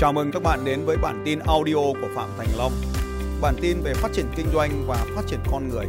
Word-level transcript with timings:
Chào 0.00 0.12
mừng 0.12 0.30
các 0.32 0.42
bạn 0.42 0.64
đến 0.64 0.84
với 0.84 0.96
bản 0.96 1.22
tin 1.24 1.38
audio 1.38 1.74
của 1.74 2.08
Phạm 2.14 2.28
Thành 2.38 2.46
Long. 2.58 2.72
Bản 3.40 3.54
tin 3.60 3.76
về 3.82 3.94
phát 3.94 4.12
triển 4.12 4.26
kinh 4.36 4.46
doanh 4.54 4.70
và 4.86 5.06
phát 5.16 5.22
triển 5.26 5.38
con 5.50 5.68
người. 5.68 5.86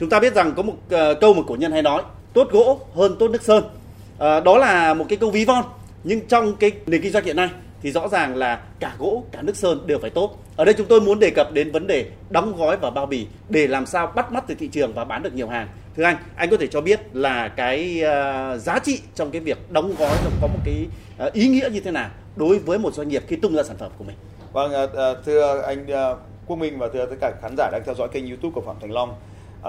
Chúng 0.00 0.10
ta 0.10 0.20
biết 0.20 0.34
rằng 0.34 0.52
có 0.56 0.62
một 0.62 0.72
uh, 0.72 1.20
câu 1.20 1.34
mà 1.34 1.42
cổ 1.46 1.56
nhân 1.56 1.72
hay 1.72 1.82
nói, 1.82 2.02
tốt 2.32 2.48
gỗ 2.52 2.80
hơn 2.94 3.16
tốt 3.18 3.28
nước 3.28 3.42
sơn. 3.42 3.64
Uh, 3.64 4.18
đó 4.44 4.58
là 4.58 4.94
một 4.94 5.04
cái 5.08 5.18
câu 5.18 5.30
ví 5.30 5.44
von, 5.44 5.64
nhưng 6.04 6.28
trong 6.28 6.56
cái 6.56 6.70
nền 6.86 7.02
kinh 7.02 7.12
doanh 7.12 7.24
hiện 7.24 7.36
nay 7.36 7.50
thì 7.82 7.92
rõ 7.92 8.08
ràng 8.08 8.36
là 8.36 8.62
cả 8.80 8.94
gỗ 8.98 9.24
cả 9.32 9.42
nước 9.42 9.56
sơn 9.56 9.86
đều 9.86 9.98
phải 9.98 10.10
tốt. 10.10 10.44
Ở 10.56 10.64
đây 10.64 10.74
chúng 10.78 10.86
tôi 10.86 11.00
muốn 11.00 11.18
đề 11.18 11.30
cập 11.30 11.52
đến 11.52 11.72
vấn 11.72 11.86
đề 11.86 12.10
đóng 12.30 12.56
gói 12.56 12.76
và 12.76 12.90
bao 12.90 13.06
bì 13.06 13.26
để 13.48 13.66
làm 13.66 13.86
sao 13.86 14.06
bắt 14.06 14.32
mắt 14.32 14.44
từ 14.46 14.54
thị 14.54 14.68
trường 14.68 14.92
và 14.94 15.04
bán 15.04 15.22
được 15.22 15.34
nhiều 15.34 15.48
hàng. 15.48 15.68
Thưa 15.96 16.04
anh, 16.04 16.16
anh 16.36 16.50
có 16.50 16.56
thể 16.56 16.66
cho 16.66 16.80
biết 16.80 17.00
là 17.12 17.48
cái 17.48 18.02
uh, 18.02 18.60
giá 18.60 18.78
trị 18.78 19.00
trong 19.14 19.30
cái 19.30 19.40
việc 19.40 19.58
đóng 19.70 19.94
gói 19.98 20.16
có 20.40 20.46
một 20.46 20.58
cái 20.64 20.86
uh, 21.26 21.32
ý 21.32 21.48
nghĩa 21.48 21.68
như 21.72 21.80
thế 21.80 21.90
nào 21.90 22.10
đối 22.36 22.58
với 22.58 22.78
một 22.78 22.94
doanh 22.94 23.08
nghiệp 23.08 23.22
khi 23.28 23.36
tung 23.36 23.56
ra 23.56 23.62
sản 23.62 23.76
phẩm 23.76 23.92
của 23.98 24.04
mình? 24.04 24.16
Vâng, 24.52 24.72
uh, 24.84 25.24
thưa 25.24 25.62
anh 25.66 25.86
uh, 25.86 26.18
Quốc 26.46 26.56
Minh 26.56 26.78
và 26.78 26.88
thưa 26.92 27.06
tất 27.06 27.16
cả 27.20 27.32
khán 27.42 27.54
giả 27.58 27.70
đang 27.72 27.82
theo 27.86 27.94
dõi 27.94 28.08
kênh 28.12 28.28
YouTube 28.28 28.52
của 28.54 28.60
Phạm 28.60 28.76
Thành 28.80 28.92
Long. 28.92 29.14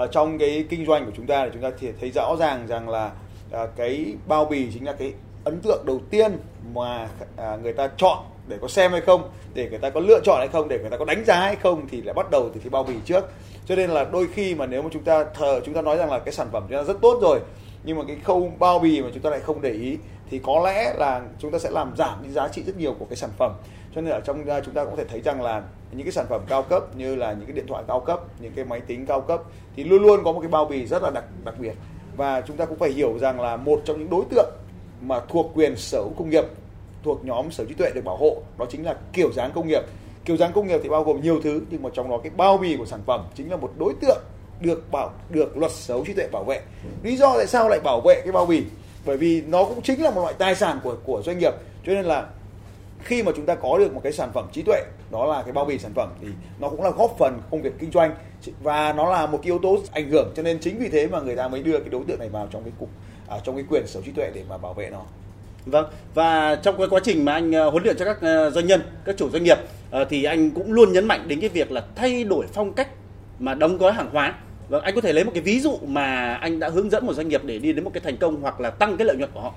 Uh, 0.02 0.12
trong 0.12 0.38
cái 0.38 0.64
kinh 0.70 0.86
doanh 0.86 1.04
của 1.06 1.12
chúng 1.16 1.26
ta 1.26 1.44
thì 1.44 1.50
chúng 1.52 1.62
ta 1.62 1.70
thì 1.80 1.88
thấy 2.00 2.10
rõ 2.14 2.36
ràng 2.38 2.66
rằng 2.66 2.88
là 2.88 3.10
uh, 3.62 3.70
cái 3.76 4.14
bao 4.26 4.44
bì 4.44 4.66
chính 4.74 4.86
là 4.86 4.92
cái 4.92 5.12
ấn 5.44 5.60
tượng 5.60 5.84
đầu 5.86 6.00
tiên 6.10 6.38
mà 6.74 7.08
uh, 7.54 7.62
người 7.62 7.72
ta 7.72 7.88
chọn 7.96 8.18
để 8.48 8.56
có 8.60 8.68
xem 8.68 8.92
hay 8.92 9.00
không, 9.00 9.30
để 9.54 9.68
người 9.70 9.78
ta 9.78 9.90
có 9.90 10.00
lựa 10.00 10.20
chọn 10.24 10.38
hay 10.38 10.48
không, 10.48 10.68
để 10.68 10.78
người 10.78 10.90
ta 10.90 10.96
có 10.96 11.04
đánh 11.04 11.24
giá 11.24 11.40
hay 11.40 11.56
không 11.56 11.88
thì 11.90 12.02
lại 12.02 12.14
bắt 12.14 12.30
đầu 12.30 12.50
từ 12.54 12.60
cái 12.60 12.70
bao 12.70 12.82
bì 12.82 12.94
trước 13.04 13.24
cho 13.66 13.76
nên 13.76 13.90
là 13.90 14.04
đôi 14.12 14.26
khi 14.34 14.54
mà 14.54 14.66
nếu 14.66 14.82
mà 14.82 14.88
chúng 14.92 15.02
ta 15.02 15.24
thờ, 15.34 15.60
chúng 15.64 15.74
ta 15.74 15.82
nói 15.82 15.96
rằng 15.96 16.10
là 16.10 16.18
cái 16.18 16.34
sản 16.34 16.48
phẩm 16.52 16.62
chúng 16.68 16.78
ta 16.78 16.84
rất 16.84 16.96
tốt 17.02 17.18
rồi, 17.22 17.40
nhưng 17.84 17.98
mà 17.98 18.04
cái 18.08 18.16
khâu 18.24 18.52
bao 18.58 18.78
bì 18.78 19.02
mà 19.02 19.08
chúng 19.14 19.22
ta 19.22 19.30
lại 19.30 19.40
không 19.40 19.60
để 19.60 19.70
ý, 19.70 19.98
thì 20.30 20.38
có 20.38 20.62
lẽ 20.64 20.94
là 20.98 21.22
chúng 21.38 21.50
ta 21.50 21.58
sẽ 21.58 21.70
làm 21.70 21.92
giảm 21.98 22.22
đi 22.22 22.30
giá 22.30 22.48
trị 22.48 22.62
rất 22.66 22.76
nhiều 22.78 22.94
của 22.98 23.04
cái 23.04 23.16
sản 23.16 23.30
phẩm. 23.38 23.52
Cho 23.94 24.00
nên 24.00 24.12
ở 24.12 24.20
trong 24.20 24.44
chúng 24.64 24.74
ta 24.74 24.84
cũng 24.84 24.96
có 24.96 24.96
thể 24.96 25.08
thấy 25.08 25.20
rằng 25.20 25.42
là 25.42 25.62
những 25.92 26.02
cái 26.02 26.12
sản 26.12 26.26
phẩm 26.28 26.40
cao 26.48 26.62
cấp 26.62 26.96
như 26.96 27.16
là 27.16 27.32
những 27.32 27.46
cái 27.46 27.52
điện 27.52 27.66
thoại 27.68 27.84
cao 27.88 28.00
cấp, 28.00 28.20
những 28.40 28.52
cái 28.56 28.64
máy 28.64 28.80
tính 28.80 29.06
cao 29.06 29.20
cấp, 29.20 29.42
thì 29.76 29.84
luôn 29.84 30.02
luôn 30.02 30.24
có 30.24 30.32
một 30.32 30.40
cái 30.40 30.48
bao 30.48 30.64
bì 30.64 30.86
rất 30.86 31.02
là 31.02 31.10
đặc 31.10 31.24
đặc 31.44 31.54
biệt. 31.58 31.74
Và 32.16 32.40
chúng 32.40 32.56
ta 32.56 32.64
cũng 32.64 32.78
phải 32.78 32.90
hiểu 32.90 33.18
rằng 33.18 33.40
là 33.40 33.56
một 33.56 33.80
trong 33.84 33.98
những 33.98 34.10
đối 34.10 34.24
tượng 34.30 34.50
mà 35.00 35.20
thuộc 35.28 35.52
quyền 35.54 35.76
sở 35.76 35.98
hữu 35.98 36.12
công 36.18 36.30
nghiệp, 36.30 36.44
thuộc 37.04 37.24
nhóm 37.24 37.50
sở 37.50 37.64
trí 37.64 37.74
tuệ 37.74 37.90
được 37.94 38.04
bảo 38.04 38.16
hộ, 38.16 38.36
đó 38.58 38.66
chính 38.70 38.84
là 38.84 38.94
kiểu 39.12 39.32
dáng 39.32 39.50
công 39.54 39.68
nghiệp 39.68 39.82
kiểu 40.26 40.36
dáng 40.36 40.52
công 40.52 40.66
nghiệp 40.66 40.80
thì 40.82 40.88
bao 40.88 41.04
gồm 41.04 41.20
nhiều 41.22 41.40
thứ 41.42 41.62
nhưng 41.70 41.82
mà 41.82 41.90
trong 41.94 42.10
đó 42.10 42.20
cái 42.22 42.32
bao 42.36 42.58
bì 42.58 42.76
của 42.76 42.86
sản 42.86 43.00
phẩm 43.06 43.24
chính 43.34 43.50
là 43.50 43.56
một 43.56 43.72
đối 43.78 43.94
tượng 44.00 44.22
được 44.60 44.92
bảo 44.92 45.10
được 45.30 45.56
luật 45.56 45.72
sở 45.72 45.94
hữu 45.94 46.04
trí 46.04 46.12
tuệ 46.12 46.28
bảo 46.32 46.44
vệ. 46.44 46.60
Lý 47.02 47.16
do 47.16 47.34
tại 47.36 47.46
sao 47.46 47.68
lại 47.68 47.80
bảo 47.84 48.00
vệ 48.00 48.20
cái 48.20 48.32
bao 48.32 48.46
bì? 48.46 48.62
Bởi 49.04 49.16
vì 49.16 49.42
nó 49.46 49.64
cũng 49.64 49.82
chính 49.82 50.02
là 50.02 50.10
một 50.10 50.20
loại 50.20 50.34
tài 50.38 50.54
sản 50.54 50.80
của 50.82 50.96
của 51.04 51.22
doanh 51.24 51.38
nghiệp. 51.38 51.52
Cho 51.86 51.92
nên 51.92 52.04
là 52.04 52.26
khi 53.02 53.22
mà 53.22 53.32
chúng 53.36 53.46
ta 53.46 53.54
có 53.54 53.78
được 53.78 53.94
một 53.94 54.00
cái 54.02 54.12
sản 54.12 54.30
phẩm 54.34 54.46
trí 54.52 54.62
tuệ 54.62 54.82
đó 55.10 55.26
là 55.26 55.42
cái 55.42 55.52
bao 55.52 55.64
bì 55.64 55.78
sản 55.78 55.92
phẩm 55.94 56.08
thì 56.20 56.28
nó 56.60 56.68
cũng 56.68 56.82
là 56.82 56.90
góp 56.90 57.16
phần 57.18 57.40
công 57.50 57.62
việc 57.62 57.72
kinh 57.78 57.90
doanh. 57.90 58.14
Và 58.62 58.92
nó 58.92 59.10
là 59.10 59.26
một 59.26 59.38
cái 59.38 59.46
yếu 59.46 59.58
tố 59.58 59.78
ảnh 59.92 60.10
hưởng 60.10 60.32
cho 60.36 60.42
nên 60.42 60.58
chính 60.58 60.78
vì 60.78 60.88
thế 60.88 61.06
mà 61.06 61.20
người 61.20 61.36
ta 61.36 61.48
mới 61.48 61.62
đưa 61.62 61.78
cái 61.78 61.88
đối 61.88 62.04
tượng 62.08 62.18
này 62.18 62.28
vào 62.28 62.48
trong 62.50 62.62
cái 62.62 62.72
cục 62.80 62.88
à, 63.28 63.38
trong 63.44 63.56
cái 63.56 63.64
quyền 63.70 63.86
sở 63.86 64.00
hữu 64.00 64.06
trí 64.06 64.12
tuệ 64.12 64.30
để 64.34 64.42
mà 64.48 64.58
bảo 64.58 64.74
vệ 64.74 64.90
nó. 64.90 65.02
Vâng, 65.66 65.86
và 66.14 66.54
trong 66.62 66.78
cái 66.78 66.86
quá 66.90 67.00
trình 67.04 67.24
mà 67.24 67.32
anh 67.32 67.54
à, 67.54 67.64
huấn 67.64 67.82
luyện 67.82 67.96
cho 67.98 68.04
các 68.04 68.22
à, 68.22 68.50
doanh 68.50 68.66
nhân, 68.66 68.80
các 69.04 69.16
chủ 69.18 69.30
doanh 69.30 69.44
nghiệp 69.44 69.58
Ờ, 69.90 70.04
thì 70.04 70.24
anh 70.24 70.50
cũng 70.50 70.72
luôn 70.72 70.92
nhấn 70.92 71.06
mạnh 71.06 71.24
đến 71.28 71.40
cái 71.40 71.48
việc 71.48 71.72
là 71.72 71.84
thay 71.94 72.24
đổi 72.24 72.46
phong 72.52 72.72
cách 72.72 72.88
mà 73.38 73.54
đóng 73.54 73.78
gói 73.78 73.92
hàng 73.92 74.10
hóa. 74.12 74.34
và 74.68 74.80
anh 74.82 74.94
có 74.94 75.00
thể 75.00 75.12
lấy 75.12 75.24
một 75.24 75.30
cái 75.34 75.42
ví 75.42 75.60
dụ 75.60 75.78
mà 75.86 76.34
anh 76.34 76.60
đã 76.60 76.68
hướng 76.68 76.90
dẫn 76.90 77.06
một 77.06 77.12
doanh 77.12 77.28
nghiệp 77.28 77.44
để 77.44 77.58
đi 77.58 77.72
đến 77.72 77.84
một 77.84 77.90
cái 77.94 78.00
thành 78.00 78.16
công 78.16 78.40
hoặc 78.42 78.60
là 78.60 78.70
tăng 78.70 78.96
cái 78.96 79.06
lợi 79.06 79.16
nhuận 79.16 79.30
của 79.34 79.40
họ. 79.40 79.54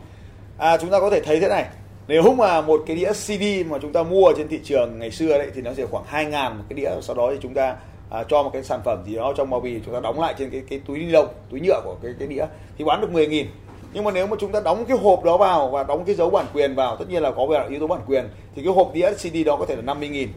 À 0.58 0.78
chúng 0.78 0.90
ta 0.90 1.00
có 1.00 1.10
thể 1.10 1.22
thấy 1.22 1.40
thế 1.40 1.48
này. 1.48 1.66
Nếu 2.08 2.36
mà 2.38 2.62
một 2.62 2.82
cái 2.88 2.96
đĩa 2.96 3.12
CD 3.14 3.70
mà 3.70 3.78
chúng 3.82 3.94
ta 3.94 4.04
mua 4.04 4.34
trên 4.38 4.48
thị 4.48 4.60
trường 4.64 5.00
ngày 5.00 5.12
xưa 5.12 5.38
đấy 5.38 5.52
thì 5.56 5.62
nó 5.62 5.74
sẽ 5.74 5.86
khoảng 5.86 6.04
2 6.08 6.26
ngàn 6.26 6.58
một 6.58 6.64
cái 6.70 6.80
đĩa. 6.80 6.90
Sau 7.02 7.16
đó 7.16 7.30
thì 7.32 7.38
chúng 7.42 7.54
ta 7.54 7.76
à, 8.10 8.24
cho 8.24 8.44
một 8.44 8.50
cái 8.54 8.64
sản 8.64 8.80
phẩm 8.86 9.04
gì 9.06 9.16
đó 9.16 9.34
trong 9.38 9.50
bao 9.50 9.60
bì 9.60 9.80
chúng 9.86 9.94
ta 9.94 10.00
đóng 10.00 10.20
lại 10.20 10.36
trên 10.38 10.50
cái 10.50 10.62
cái 10.70 10.82
túi 10.88 10.98
ni 10.98 11.06
lông, 11.06 11.28
túi 11.52 11.60
nhựa 11.60 11.82
của 11.84 11.96
cái 12.04 12.14
cái 12.20 12.28
đĩa 12.28 12.46
thì 12.78 12.86
bán 12.86 13.02
được 13.02 13.12
10 13.12 13.28
nghìn 13.28 13.48
nhưng 13.94 14.04
mà 14.04 14.12
nếu 14.12 14.28
mà 14.28 14.36
chúng 14.40 14.52
ta 14.52 14.60
đóng 14.60 14.86
cái 14.86 14.98
hộp 14.98 15.24
đó 15.24 15.38
vào 15.38 15.70
và 15.70 15.84
đóng 15.84 16.04
cái 16.06 16.16
dấu 16.16 16.30
bản 16.30 16.46
quyền 16.54 16.76
vào, 16.76 16.96
tất 16.96 17.06
nhiên 17.10 17.24
là 17.24 17.32
có 17.32 17.46
về 17.46 17.66
yếu 17.70 17.80
tố 17.80 17.88
bản 17.88 18.02
quyền, 18.08 18.30
thì 18.56 18.64
cái 18.64 18.74
hộp 18.74 18.94
đĩa 18.94 19.12
CD 19.14 19.38
đó 19.46 19.56
có 19.56 19.66
thể 19.66 19.76
là 19.76 19.82
50 19.82 20.10
nghìn. 20.10 20.30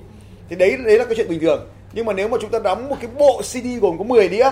Thì 0.49 0.57
đấy 0.57 0.77
đấy 0.85 0.99
là 0.99 1.05
cái 1.05 1.15
chuyện 1.17 1.29
bình 1.29 1.41
thường. 1.41 1.69
Nhưng 1.93 2.07
mà 2.07 2.13
nếu 2.13 2.29
mà 2.29 2.39
chúng 2.41 2.51
ta 2.51 2.59
đóng 2.59 2.89
một 2.89 2.97
cái 3.01 3.11
bộ 3.19 3.43
CD 3.43 3.67
gồm 3.81 3.99
có 3.99 4.05
10 4.05 4.29
đĩa, 4.29 4.51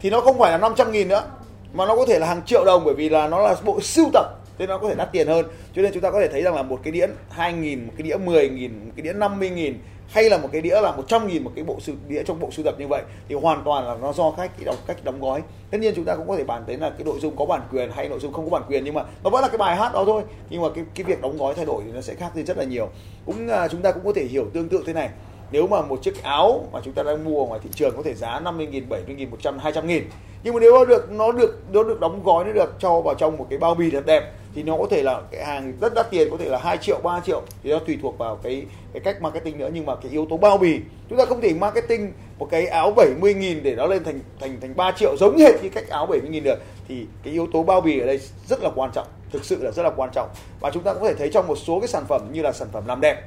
thì 0.00 0.10
nó 0.10 0.20
không 0.20 0.38
phải 0.38 0.52
là 0.52 0.58
500 0.58 0.92
nghìn 0.92 1.08
nữa, 1.08 1.24
mà 1.72 1.86
nó 1.86 1.96
có 1.96 2.06
thể 2.06 2.18
là 2.18 2.26
hàng 2.26 2.42
triệu 2.46 2.64
đồng, 2.64 2.84
bởi 2.84 2.94
vì 2.94 3.08
là 3.08 3.28
nó 3.28 3.40
là 3.40 3.56
bộ 3.64 3.80
sưu 3.80 4.10
tập, 4.12 4.26
thế 4.58 4.66
nó 4.66 4.78
có 4.78 4.88
thể 4.88 4.94
đắt 4.94 5.12
tiền 5.12 5.26
hơn. 5.26 5.46
Cho 5.76 5.82
nên 5.82 5.92
chúng 5.92 6.02
ta 6.02 6.10
có 6.10 6.20
thể 6.20 6.28
thấy 6.28 6.42
rằng 6.42 6.54
là 6.54 6.62
một 6.62 6.80
cái 6.82 6.92
đĩa 6.92 7.06
2 7.30 7.52
nghìn, 7.52 7.86
một 7.86 7.92
cái 7.98 8.02
đĩa 8.02 8.16
10 8.16 8.48
nghìn, 8.48 8.72
một 8.84 8.92
cái 8.96 9.02
đĩa 9.02 9.12
50 9.12 9.50
nghìn 9.50 9.78
hay 10.08 10.30
là 10.30 10.38
một 10.38 10.48
cái 10.52 10.60
đĩa 10.60 10.80
là 10.80 10.96
100 10.96 11.26
nghìn 11.26 11.44
một 11.44 11.50
cái 11.54 11.64
bộ 11.64 11.80
sưu 11.80 11.96
đĩa 12.08 12.22
trong 12.22 12.40
bộ 12.40 12.50
sưu 12.50 12.64
tập 12.64 12.74
như 12.78 12.86
vậy 12.88 13.02
thì 13.28 13.34
hoàn 13.34 13.62
toàn 13.64 13.86
là 13.88 13.96
nó 14.02 14.12
do 14.12 14.30
khách 14.30 14.56
cái 14.56 14.64
đóng 14.64 14.76
cách 14.86 14.96
đóng 15.04 15.20
gói. 15.20 15.42
Tất 15.70 15.78
nhiên 15.78 15.92
chúng 15.96 16.04
ta 16.04 16.16
cũng 16.16 16.28
có 16.28 16.36
thể 16.36 16.44
bàn 16.44 16.64
đến 16.66 16.80
là 16.80 16.90
cái 16.90 17.04
nội 17.04 17.18
dung 17.20 17.36
có 17.36 17.44
bản 17.44 17.60
quyền 17.72 17.90
hay 17.90 18.08
nội 18.08 18.18
dung 18.20 18.32
không 18.32 18.44
có 18.44 18.58
bản 18.58 18.68
quyền 18.68 18.84
nhưng 18.84 18.94
mà 18.94 19.02
nó 19.24 19.30
vẫn 19.30 19.42
là 19.42 19.48
cái 19.48 19.58
bài 19.58 19.76
hát 19.76 19.92
đó 19.92 20.04
thôi. 20.06 20.22
Nhưng 20.50 20.62
mà 20.62 20.68
cái 20.74 20.84
cái 20.94 21.04
việc 21.04 21.22
đóng 21.22 21.38
gói 21.38 21.54
thay 21.54 21.64
đổi 21.64 21.82
thì 21.86 21.92
nó 21.92 22.00
sẽ 22.00 22.14
khác 22.14 22.36
đi 22.36 22.42
rất 22.42 22.58
là 22.58 22.64
nhiều. 22.64 22.88
Cũng 23.26 23.48
à, 23.48 23.68
chúng 23.68 23.82
ta 23.82 23.92
cũng 23.92 24.04
có 24.04 24.12
thể 24.14 24.24
hiểu 24.24 24.46
tương 24.54 24.68
tự 24.68 24.82
thế 24.86 24.92
này. 24.92 25.10
Nếu 25.52 25.66
mà 25.66 25.82
một 25.82 26.02
chiếc 26.02 26.22
áo 26.22 26.68
mà 26.72 26.80
chúng 26.84 26.94
ta 26.94 27.02
đang 27.02 27.24
mua 27.24 27.46
ngoài 27.46 27.60
thị 27.64 27.70
trường 27.74 27.96
có 27.96 28.02
thể 28.02 28.14
giá 28.14 28.40
50 28.40 28.66
nghìn, 28.66 28.88
70 28.88 29.16
nghìn, 29.16 29.30
100, 29.30 29.58
200 29.58 29.86
nghìn. 29.86 30.04
Nhưng 30.44 30.54
mà 30.54 30.60
nếu 30.60 30.72
nó 30.72 30.84
được 30.84 31.10
nó 31.10 31.32
được 31.32 31.62
nó 31.72 31.82
được 31.82 32.00
đóng 32.00 32.22
gói 32.24 32.44
nó 32.44 32.52
được 32.52 32.74
cho 32.78 33.00
vào 33.00 33.14
trong 33.14 33.36
một 33.36 33.46
cái 33.50 33.58
bao 33.58 33.74
bì 33.74 33.90
thật 33.90 34.06
đẹp 34.06 34.32
thì 34.54 34.62
nó 34.62 34.76
có 34.76 34.86
thể 34.90 35.02
là 35.02 35.22
cái 35.30 35.44
hàng 35.44 35.72
rất 35.80 35.94
đắt 35.94 36.10
tiền 36.10 36.28
có 36.30 36.36
thể 36.36 36.48
là 36.48 36.58
2 36.58 36.78
triệu 36.78 37.00
3 37.02 37.20
triệu. 37.20 37.42
Thì 37.62 37.70
nó 37.70 37.78
tùy 37.78 37.98
thuộc 38.02 38.18
vào 38.18 38.36
cái 38.42 38.66
cái 38.92 39.00
cách 39.00 39.22
marketing 39.22 39.58
nữa. 39.58 39.70
Nhưng 39.74 39.86
mà 39.86 39.96
cái 39.96 40.12
yếu 40.12 40.26
tố 40.30 40.36
bao 40.36 40.58
bì 40.58 40.80
chúng 41.08 41.18
ta 41.18 41.24
không 41.24 41.40
thể 41.40 41.54
marketing 41.54 42.12
một 42.38 42.48
cái 42.50 42.66
áo 42.66 42.90
70 42.90 43.34
nghìn 43.34 43.62
để 43.62 43.74
nó 43.74 43.86
lên 43.86 44.04
thành 44.04 44.20
thành 44.40 44.60
thành 44.60 44.76
3 44.76 44.92
triệu 44.96 45.16
giống 45.16 45.38
hệt 45.38 45.62
như 45.62 45.68
cách 45.68 45.88
áo 45.88 46.06
70 46.06 46.30
nghìn 46.30 46.44
được. 46.44 46.58
Thì 46.88 47.06
cái 47.22 47.32
yếu 47.32 47.46
tố 47.52 47.62
bao 47.62 47.80
bì 47.80 48.00
ở 48.00 48.06
đây 48.06 48.20
rất 48.46 48.62
là 48.62 48.70
quan 48.74 48.90
trọng 48.94 49.06
thực 49.32 49.44
sự 49.44 49.62
là 49.62 49.70
rất 49.70 49.82
là 49.82 49.90
quan 49.96 50.10
trọng. 50.12 50.28
Và 50.60 50.70
chúng 50.70 50.82
ta 50.82 50.94
có 50.94 51.08
thể 51.08 51.14
thấy 51.14 51.30
trong 51.32 51.46
một 51.46 51.58
số 51.58 51.80
cái 51.80 51.88
sản 51.88 52.04
phẩm 52.08 52.22
như 52.32 52.42
là 52.42 52.52
sản 52.52 52.68
phẩm 52.72 52.86
làm 52.86 53.00
đẹp 53.00 53.22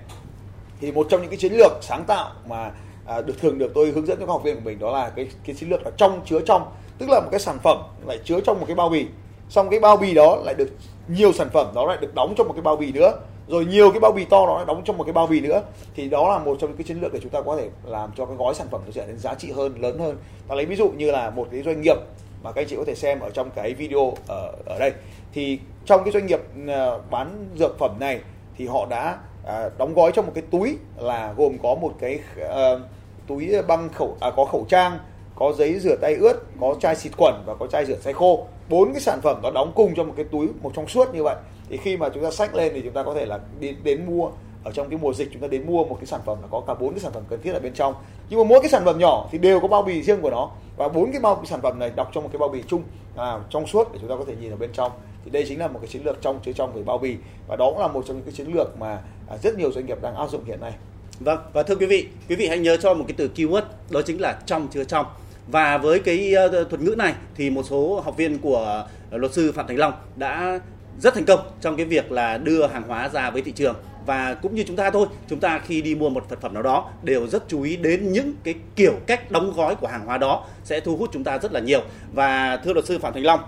thì 0.82 0.92
một 0.92 1.08
trong 1.10 1.22
những 1.22 1.30
cái 1.30 1.38
chiến 1.38 1.54
lược 1.54 1.72
sáng 1.82 2.04
tạo 2.08 2.32
mà 2.48 2.72
à, 3.06 3.22
được 3.22 3.40
thường 3.40 3.58
được 3.58 3.72
tôi 3.76 3.92
hướng 3.92 4.06
dẫn 4.06 4.20
cho 4.20 4.26
các 4.26 4.32
học 4.32 4.44
viên 4.44 4.56
của 4.56 4.62
mình 4.64 4.80
đó 4.80 4.92
là 4.92 5.10
cái 5.10 5.30
cái 5.46 5.56
chiến 5.56 5.70
lược 5.70 5.84
là 5.84 5.92
trong 5.98 6.22
chứa 6.26 6.40
trong. 6.46 6.72
Tức 6.98 7.10
là 7.10 7.20
một 7.20 7.28
cái 7.32 7.40
sản 7.40 7.58
phẩm 7.64 7.78
lại 8.06 8.20
chứa 8.24 8.40
trong 8.40 8.60
một 8.60 8.66
cái 8.68 8.76
bao 8.76 8.90
bì. 8.90 9.06
Xong 9.50 9.70
cái 9.70 9.80
bao 9.80 9.98
bì 9.98 10.14
đó 10.14 10.42
lại 10.46 10.56
được 10.58 10.70
nhiều 11.08 11.34
sản 11.34 11.50
phẩm 11.54 11.68
đó 11.76 11.86
lại 11.86 11.98
được 12.02 12.16
đóng 12.16 12.34
trong 12.38 12.48
một 12.48 12.54
cái 12.54 12.62
bao 12.62 12.76
bì 12.76 12.92
nữa. 12.92 13.12
Rồi 13.48 13.66
nhiều 13.66 13.92
cái 13.92 14.00
bao 14.00 14.12
bì 14.12 14.26
to 14.26 14.46
đó 14.48 14.56
lại 14.56 14.66
đóng 14.66 14.82
trong 14.86 14.98
một 14.98 15.04
cái 15.04 15.14
bao 15.14 15.28
bì 15.28 15.42
nữa. 15.42 15.62
Thì 15.96 16.10
đó 16.10 16.30
là 16.30 16.40
một 16.40 16.58
trong 16.60 16.70
những 16.70 16.78
cái 16.78 16.84
chiến 16.84 17.02
lược 17.02 17.14
để 17.14 17.20
chúng 17.24 17.32
ta 17.32 17.42
có 17.42 17.58
thể 17.58 17.70
làm 17.86 18.12
cho 18.18 18.26
cái 18.26 18.36
gói 18.36 18.56
sản 18.56 18.68
phẩm 18.72 18.82
nó 18.86 18.92
trở 18.92 19.06
nên 19.06 19.18
giá 19.20 19.36
trị 19.36 19.52
hơn 19.52 19.82
lớn 19.82 20.00
hơn. 20.00 20.18
Ta 20.48 20.56
lấy 20.56 20.66
ví 20.66 20.76
dụ 20.76 20.90
như 20.90 21.12
là 21.12 21.30
một 21.30 21.48
cái 21.52 21.62
doanh 21.62 21.82
nghiệp 21.82 21.98
mà 22.44 22.52
các 22.52 22.62
anh 22.62 22.68
chị 22.68 22.76
có 22.76 22.84
thể 22.88 22.96
xem 22.96 23.20
ở 23.20 23.30
trong 23.30 23.50
cái 23.56 23.74
video 23.74 24.14
ở 24.28 24.54
ở 24.66 24.80
đây. 24.80 24.92
Thì 25.34 25.60
trong 25.86 26.04
cái 26.04 26.12
doanh 26.12 26.26
nghiệp 26.26 26.40
ờ, 26.68 27.02
bán 27.12 27.50
dược 27.56 27.80
phẩm 27.80 27.92
này 28.00 28.20
thì 28.58 28.68
họ 28.68 28.86
đã 28.90 29.18
à, 29.46 29.70
đóng 29.78 29.94
gói 29.94 30.12
trong 30.12 30.26
một 30.26 30.32
cái 30.36 30.44
túi 30.52 30.78
là 30.98 31.34
gồm 31.38 31.58
có 31.64 31.76
một 31.76 31.94
cái 32.00 32.20
uh, 32.42 32.80
túi 33.28 33.62
băng 33.68 33.90
khẩu 33.90 34.18
à, 34.20 34.32
có 34.36 34.46
khẩu 34.46 34.66
trang 34.70 35.00
có 35.36 35.54
giấy 35.58 35.80
rửa 35.80 35.96
tay 36.02 36.16
ướt 36.16 36.34
có 36.60 36.76
chai 36.80 36.96
xịt 36.96 37.12
khuẩn 37.18 37.34
và 37.46 37.56
có 37.60 37.68
chai 37.68 37.86
rửa 37.86 37.96
tay 37.96 38.14
khô 38.14 38.46
bốn 38.70 38.92
cái 38.92 39.02
sản 39.02 39.20
phẩm 39.22 39.40
đó 39.44 39.52
đóng 39.52 39.72
cùng 39.76 39.96
trong 39.96 40.08
một 40.08 40.14
cái 40.18 40.26
túi 40.32 40.48
một 40.62 40.72
trong 40.76 40.88
suốt 40.88 41.14
như 41.14 41.24
vậy. 41.24 41.36
Thì 41.70 41.78
khi 41.78 41.98
mà 41.98 42.10
chúng 42.10 42.24
ta 42.24 42.32
sách 42.32 42.56
lên 42.56 42.72
thì 42.76 42.82
chúng 42.82 42.94
ta 42.94 43.04
có 43.04 43.14
thể 43.14 43.26
là 43.26 43.40
đi 43.60 43.76
đến 43.84 44.06
mua 44.06 44.32
ở 44.64 44.72
trong 44.72 44.90
cái 44.90 45.00
mùa 45.02 45.14
dịch 45.14 45.30
chúng 45.34 45.42
ta 45.42 45.48
đến 45.48 45.66
mua 45.68 45.86
một 45.86 45.96
cái 46.00 46.06
sản 46.06 46.22
phẩm 46.26 46.38
là 46.42 46.48
có 46.52 46.62
cả 46.68 46.74
bốn 46.74 46.90
cái 46.90 47.00
sản 47.00 47.12
phẩm 47.12 47.24
cần 47.30 47.42
thiết 47.42 47.54
ở 47.54 47.60
bên 47.60 47.74
trong. 47.74 47.94
Nhưng 48.30 48.40
mà 48.40 48.46
mỗi 48.50 48.60
cái 48.62 48.70
sản 48.70 48.86
phẩm 48.86 49.00
nhỏ 49.00 49.28
thì 49.32 49.38
đều 49.38 49.60
có 49.60 49.68
bao 49.68 49.82
bì 49.82 50.04
riêng 50.04 50.22
của 50.22 50.30
nó. 50.30 50.52
Và 50.78 50.88
bốn 50.88 51.12
cái 51.12 51.22
bao 51.22 51.36
cái 51.36 51.46
sản 51.46 51.62
phẩm 51.62 51.80
này 51.80 51.92
đọc 51.96 52.10
trong 52.14 52.24
một 52.24 52.30
cái 52.34 52.40
bao 52.40 52.50
bì 52.50 52.64
chung 52.68 52.84
à, 53.16 53.40
trong 53.50 53.68
suốt 53.68 53.94
để 53.94 54.00
chúng 54.02 54.10
ta 54.10 54.16
có 54.16 54.24
thể 54.28 54.34
nhìn 54.42 54.52
ở 54.52 54.56
bên 54.56 54.70
trong. 54.74 54.92
Thì 55.26 55.32
đây 55.32 55.46
chính 55.48 55.60
là 55.60 55.68
một 55.68 55.80
cái 55.80 55.88
chiến 55.88 56.06
lược 56.06 56.22
trong 56.22 56.40
chứa 56.46 56.52
trong 56.52 56.74
về 56.74 56.84
bao 56.84 56.98
bì. 56.98 57.16
Và 57.48 57.56
đó 57.56 57.70
cũng 57.70 57.80
là 57.80 57.88
một 57.88 58.04
trong 58.08 58.18
những 58.18 58.26
cái 58.26 58.34
chiến 58.34 58.54
lược 58.54 58.80
mà 58.80 59.02
à, 59.30 59.38
rất 59.44 59.58
nhiều 59.58 59.72
doanh 59.72 59.86
nghiệp 59.86 60.02
đang 60.02 60.16
áp 60.16 60.30
dụng 60.30 60.46
hiện 60.46 60.62
nay. 60.62 60.74
Vâng 61.20 61.40
và 61.54 61.64
thưa 61.64 61.76
quý 61.76 61.86
vị 61.86 62.08
quý 62.30 62.36
vị 62.36 62.48
hãy 62.48 62.60
nhớ 62.60 62.78
cho 62.78 62.94
một 62.94 63.06
cái 63.08 63.16
từ 63.18 63.30
keyword 63.36 63.62
đó 63.90 64.02
chính 64.02 64.22
là 64.22 64.40
trong 64.46 64.68
chứa 64.68 64.84
trong 64.84 65.06
và 65.52 65.78
với 65.78 66.00
cái 66.00 66.34
ờ, 66.34 66.64
thuật 66.64 66.82
ngữ 66.82 66.96
này 66.98 67.14
thì 67.36 67.50
một 67.50 67.64
số 67.70 68.02
học 68.06 68.18
viên 68.18 68.38
của 68.38 68.88
luật 69.12 69.34
sư 69.34 69.52
Phạm 69.52 69.68
Thành 69.68 69.78
Long 69.78 69.94
đã 70.16 70.60
rất 71.00 71.14
thành 71.14 71.26
công 71.26 71.40
trong 71.62 71.78
cái 71.78 71.86
việc 71.86 72.12
là 72.12 72.38
đưa 72.38 72.68
hàng 72.68 72.84
hóa 72.88 73.10
ra 73.10 73.30
với 73.30 73.42
thị 73.42 73.52
trường. 73.52 73.76
Và 74.06 74.34
cũng 74.34 74.56
như 74.56 74.64
chúng 74.68 74.76
ta 74.76 74.90
thôi, 74.92 75.08
chúng 75.30 75.40
ta 75.40 75.60
khi 75.60 75.82
đi 75.82 75.96
mua 75.96 76.10
một 76.10 76.26
sản 76.30 76.40
phẩm 76.42 76.54
nào 76.54 76.64
đó 76.64 76.90
đều 77.04 77.28
rất 77.28 77.44
chú 77.48 77.62
ý 77.62 77.76
đến 77.76 78.12
những 78.12 78.34
cái 78.44 78.56
kiểu 78.76 78.94
cách 79.08 79.32
đóng 79.32 79.54
gói 79.56 79.76
của 79.76 79.88
hàng 79.88 80.06
hóa 80.06 80.18
đó 80.18 80.46
sẽ 80.64 80.80
thu 80.80 80.98
hút 80.98 81.10
chúng 81.14 81.24
ta 81.24 81.38
rất 81.38 81.52
là 81.52 81.60
nhiều. 81.60 81.82
Và 82.14 82.58
thưa 82.58 82.74
luật 82.74 82.86
sư 82.86 83.00
Phạm 83.00 83.14
Thành 83.14 83.24
Long, 83.24 83.40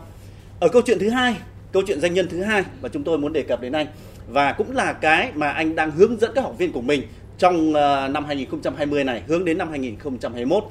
ở 0.59 0.69
câu 0.69 0.81
chuyện 0.85 0.99
thứ 0.99 1.09
hai, 1.09 1.35
câu 1.71 1.83
chuyện 1.87 2.01
doanh 2.01 2.13
nhân 2.13 2.27
thứ 2.29 2.41
hai 2.41 2.63
mà 2.81 2.89
chúng 2.89 3.03
tôi 3.03 3.17
muốn 3.17 3.33
đề 3.33 3.41
cập 3.41 3.61
đến 3.61 3.71
anh, 3.71 3.87
và 4.27 4.53
cũng 4.53 4.75
là 4.75 4.93
cái 4.93 5.31
mà 5.35 5.51
anh 5.51 5.75
đang 5.75 5.91
hướng 5.91 6.19
dẫn 6.19 6.31
các 6.35 6.41
học 6.41 6.55
viên 6.57 6.71
của 6.71 6.81
mình 6.81 7.01
trong 7.37 7.73
ờ, 7.73 8.07
năm 8.07 8.25
2020 8.25 9.03
này, 9.03 9.23
hướng 9.27 9.45
đến 9.45 9.57
năm 9.57 9.69
2021 9.69 10.63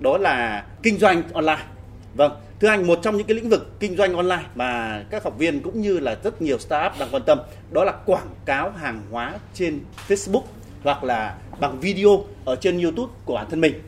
đó 0.00 0.18
là 0.18 0.64
kinh 0.82 0.98
doanh 0.98 1.22
online. 1.32 1.62
Vâng, 2.14 2.32
thưa 2.60 2.68
anh 2.68 2.86
một 2.86 2.98
trong 3.02 3.16
những 3.16 3.26
cái 3.26 3.34
lĩnh 3.34 3.48
vực 3.48 3.80
kinh 3.80 3.96
doanh 3.96 4.14
online 4.16 4.44
mà 4.54 5.02
các 5.10 5.24
học 5.24 5.38
viên 5.38 5.60
cũng 5.60 5.80
như 5.80 5.98
là 5.98 6.16
rất 6.24 6.42
nhiều 6.42 6.58
startup 6.58 6.92
đang 6.98 7.08
quan 7.12 7.22
tâm 7.26 7.38
đó 7.70 7.84
là 7.84 7.92
quảng 7.92 8.28
cáo 8.44 8.70
hàng 8.70 9.02
hóa 9.10 9.34
trên 9.54 9.80
Facebook 10.08 10.42
hoặc 10.82 11.04
là 11.04 11.34
bằng 11.60 11.80
video 11.80 12.24
ở 12.44 12.56
trên 12.56 12.82
YouTube 12.82 13.12
của 13.24 13.34
bản 13.34 13.46
thân 13.50 13.60
mình 13.60 13.82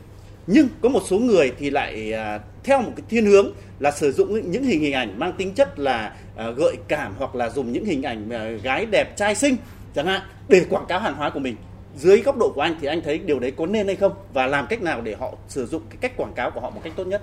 nhưng 0.47 0.67
có 0.81 0.89
một 0.89 1.01
số 1.05 1.19
người 1.19 1.53
thì 1.59 1.69
lại 1.69 2.13
à, 2.13 2.39
theo 2.63 2.81
một 2.81 2.91
cái 2.95 3.05
thiên 3.09 3.25
hướng 3.25 3.51
là 3.79 3.91
sử 3.91 4.11
dụng 4.11 4.51
những 4.51 4.63
hình 4.63 4.81
hình 4.81 4.93
ảnh 4.93 5.19
mang 5.19 5.33
tính 5.33 5.53
chất 5.53 5.79
là 5.79 6.15
à, 6.37 6.49
gợi 6.49 6.75
cảm 6.87 7.13
hoặc 7.17 7.35
là 7.35 7.49
dùng 7.49 7.71
những 7.71 7.85
hình 7.85 8.03
ảnh 8.03 8.29
à, 8.29 8.49
gái 8.63 8.85
đẹp 8.85 9.17
trai 9.17 9.35
xinh 9.35 9.57
chẳng 9.95 10.05
hạn 10.05 10.21
để 10.47 10.65
quảng 10.69 10.85
cáo 10.87 10.99
hàng 10.99 11.15
hóa 11.15 11.29
của 11.29 11.39
mình 11.39 11.55
dưới 11.95 12.21
góc 12.21 12.37
độ 12.37 12.51
của 12.55 12.61
anh 12.61 12.75
thì 12.81 12.87
anh 12.87 13.01
thấy 13.01 13.17
điều 13.17 13.39
đấy 13.39 13.53
có 13.57 13.65
nên 13.65 13.87
hay 13.87 13.95
không? 13.95 14.11
Và 14.33 14.47
làm 14.47 14.67
cách 14.67 14.81
nào 14.81 15.01
để 15.01 15.15
họ 15.19 15.33
sử 15.47 15.65
dụng 15.65 15.81
cái 15.89 15.97
cách 16.01 16.17
quảng 16.17 16.33
cáo 16.33 16.51
của 16.51 16.59
họ 16.59 16.69
một 16.69 16.81
cách 16.83 16.93
tốt 16.95 17.07
nhất? 17.07 17.21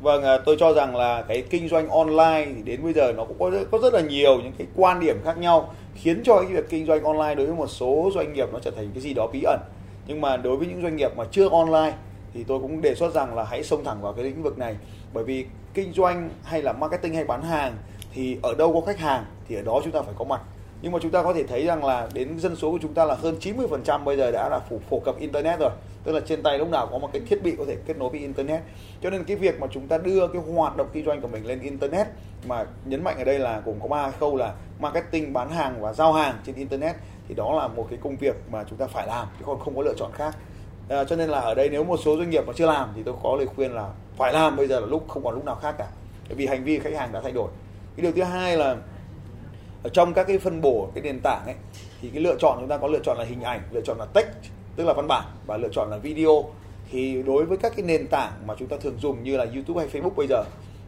Vâng, 0.00 0.22
à, 0.22 0.38
tôi 0.44 0.56
cho 0.60 0.72
rằng 0.72 0.96
là 0.96 1.22
cái 1.28 1.42
kinh 1.50 1.68
doanh 1.68 1.88
online 1.88 2.46
thì 2.56 2.62
đến 2.64 2.82
bây 2.82 2.92
giờ 2.92 3.12
nó 3.16 3.24
cũng 3.24 3.38
có 3.38 3.50
có 3.70 3.78
rất 3.82 3.94
là 3.94 4.00
nhiều 4.00 4.40
những 4.40 4.52
cái 4.58 4.66
quan 4.76 5.00
điểm 5.00 5.16
khác 5.24 5.38
nhau 5.38 5.74
khiến 5.94 6.22
cho 6.24 6.36
cái 6.36 6.46
việc 6.46 6.70
kinh 6.70 6.86
doanh 6.86 7.04
online 7.04 7.34
đối 7.34 7.46
với 7.46 7.56
một 7.56 7.66
số 7.66 8.10
doanh 8.14 8.32
nghiệp 8.32 8.48
nó 8.52 8.58
trở 8.58 8.70
thành 8.70 8.90
cái 8.94 9.02
gì 9.02 9.14
đó 9.14 9.26
bí 9.32 9.42
ẩn. 9.42 9.60
Nhưng 10.06 10.20
mà 10.20 10.36
đối 10.36 10.56
với 10.56 10.66
những 10.66 10.82
doanh 10.82 10.96
nghiệp 10.96 11.10
mà 11.16 11.24
chưa 11.30 11.48
online 11.48 11.92
thì 12.34 12.44
tôi 12.44 12.60
cũng 12.60 12.82
đề 12.82 12.94
xuất 12.94 13.14
rằng 13.14 13.34
là 13.34 13.44
hãy 13.44 13.62
xông 13.62 13.84
thẳng 13.84 14.02
vào 14.02 14.12
cái 14.12 14.24
lĩnh 14.24 14.42
vực 14.42 14.58
này. 14.58 14.76
Bởi 15.12 15.24
vì 15.24 15.46
kinh 15.74 15.92
doanh 15.92 16.30
hay 16.44 16.62
là 16.62 16.72
marketing 16.72 17.14
hay 17.14 17.24
bán 17.24 17.42
hàng 17.42 17.76
thì 18.14 18.38
ở 18.42 18.54
đâu 18.54 18.72
có 18.72 18.80
khách 18.86 18.98
hàng 18.98 19.24
thì 19.48 19.56
ở 19.56 19.62
đó 19.62 19.80
chúng 19.84 19.92
ta 19.92 20.02
phải 20.02 20.14
có 20.18 20.24
mặt 20.24 20.40
nhưng 20.86 20.92
mà 20.92 20.98
chúng 21.02 21.10
ta 21.10 21.22
có 21.22 21.32
thể 21.32 21.42
thấy 21.42 21.66
rằng 21.66 21.84
là 21.84 22.08
đến 22.14 22.38
dân 22.38 22.56
số 22.56 22.70
của 22.70 22.78
chúng 22.82 22.94
ta 22.94 23.04
là 23.04 23.14
hơn 23.14 23.36
90% 23.40 24.04
bây 24.04 24.16
giờ 24.16 24.30
đã 24.30 24.48
là 24.48 24.58
phổ, 24.58 24.76
phổ 24.90 25.00
cập 25.00 25.18
internet 25.18 25.58
rồi. 25.60 25.70
Tức 26.04 26.12
là 26.12 26.20
trên 26.20 26.42
tay 26.42 26.58
lúc 26.58 26.70
nào 26.70 26.88
có 26.90 26.98
một 26.98 27.10
cái 27.12 27.22
thiết 27.28 27.42
bị 27.42 27.54
có 27.58 27.64
thể 27.66 27.76
kết 27.86 27.98
nối 27.98 28.10
với 28.10 28.20
internet. 28.20 28.60
Cho 29.02 29.10
nên 29.10 29.24
cái 29.24 29.36
việc 29.36 29.60
mà 29.60 29.66
chúng 29.70 29.88
ta 29.88 29.98
đưa 29.98 30.28
cái 30.28 30.42
hoạt 30.54 30.76
động 30.76 30.86
kinh 30.92 31.04
doanh 31.04 31.20
của 31.20 31.28
mình 31.28 31.46
lên 31.46 31.60
internet 31.60 32.06
mà 32.46 32.66
nhấn 32.84 33.04
mạnh 33.04 33.18
ở 33.18 33.24
đây 33.24 33.38
là 33.38 33.62
gồm 33.64 33.74
có 33.80 33.88
ba 33.88 34.10
khâu 34.10 34.36
là 34.36 34.54
marketing 34.80 35.32
bán 35.32 35.50
hàng 35.50 35.80
và 35.80 35.92
giao 35.92 36.12
hàng 36.12 36.34
trên 36.46 36.54
internet 36.54 36.96
thì 37.28 37.34
đó 37.34 37.54
là 37.58 37.68
một 37.68 37.86
cái 37.90 37.98
công 38.02 38.16
việc 38.16 38.36
mà 38.52 38.64
chúng 38.70 38.78
ta 38.78 38.86
phải 38.86 39.06
làm 39.06 39.26
chứ 39.38 39.44
còn 39.46 39.60
không 39.60 39.76
có 39.76 39.82
lựa 39.82 39.94
chọn 39.98 40.10
khác. 40.12 40.36
À, 40.88 41.04
cho 41.04 41.16
nên 41.16 41.28
là 41.30 41.38
ở 41.40 41.54
đây 41.54 41.68
nếu 41.70 41.84
một 41.84 42.00
số 42.04 42.16
doanh 42.16 42.30
nghiệp 42.30 42.44
mà 42.46 42.52
chưa 42.56 42.66
làm 42.66 42.92
thì 42.96 43.02
tôi 43.02 43.14
có 43.22 43.36
lời 43.36 43.46
khuyên 43.46 43.74
là 43.74 43.90
phải 44.16 44.32
làm 44.32 44.56
bây 44.56 44.66
giờ 44.66 44.80
là 44.80 44.86
lúc 44.86 45.08
không 45.08 45.24
còn 45.24 45.34
lúc 45.34 45.44
nào 45.44 45.54
khác 45.54 45.74
cả. 45.78 45.86
Bởi 46.28 46.36
vì 46.36 46.46
hành 46.46 46.64
vi 46.64 46.78
khách 46.78 46.94
hàng 46.94 47.12
đã 47.12 47.20
thay 47.20 47.32
đổi. 47.32 47.48
Cái 47.96 48.02
điều 48.02 48.12
thứ 48.12 48.22
hai 48.22 48.56
là 48.56 48.76
ở 49.82 49.90
trong 49.90 50.14
các 50.14 50.24
cái 50.24 50.38
phân 50.38 50.60
bổ 50.60 50.88
cái 50.94 51.02
nền 51.02 51.20
tảng 51.20 51.44
ấy 51.44 51.54
thì 52.02 52.08
cái 52.08 52.22
lựa 52.22 52.36
chọn 52.38 52.56
chúng 52.60 52.68
ta 52.68 52.78
có 52.78 52.86
lựa 52.86 53.00
chọn 53.04 53.18
là 53.18 53.24
hình 53.24 53.40
ảnh 53.40 53.60
lựa 53.72 53.80
chọn 53.80 53.98
là 53.98 54.04
text 54.04 54.28
tức 54.76 54.84
là 54.84 54.92
văn 54.92 55.06
bản 55.08 55.24
và 55.46 55.56
lựa 55.56 55.68
chọn 55.72 55.90
là 55.90 55.96
video. 55.96 56.44
Thì 56.90 57.22
đối 57.22 57.44
với 57.44 57.58
các 57.58 57.72
cái 57.76 57.86
nền 57.86 58.06
tảng 58.06 58.32
mà 58.46 58.54
chúng 58.58 58.68
ta 58.68 58.76
thường 58.76 58.98
dùng 58.98 59.24
như 59.24 59.36
là 59.36 59.46
YouTube 59.54 59.80
hay 59.80 59.88
Facebook 59.88 60.14
bây 60.16 60.26
giờ 60.26 60.44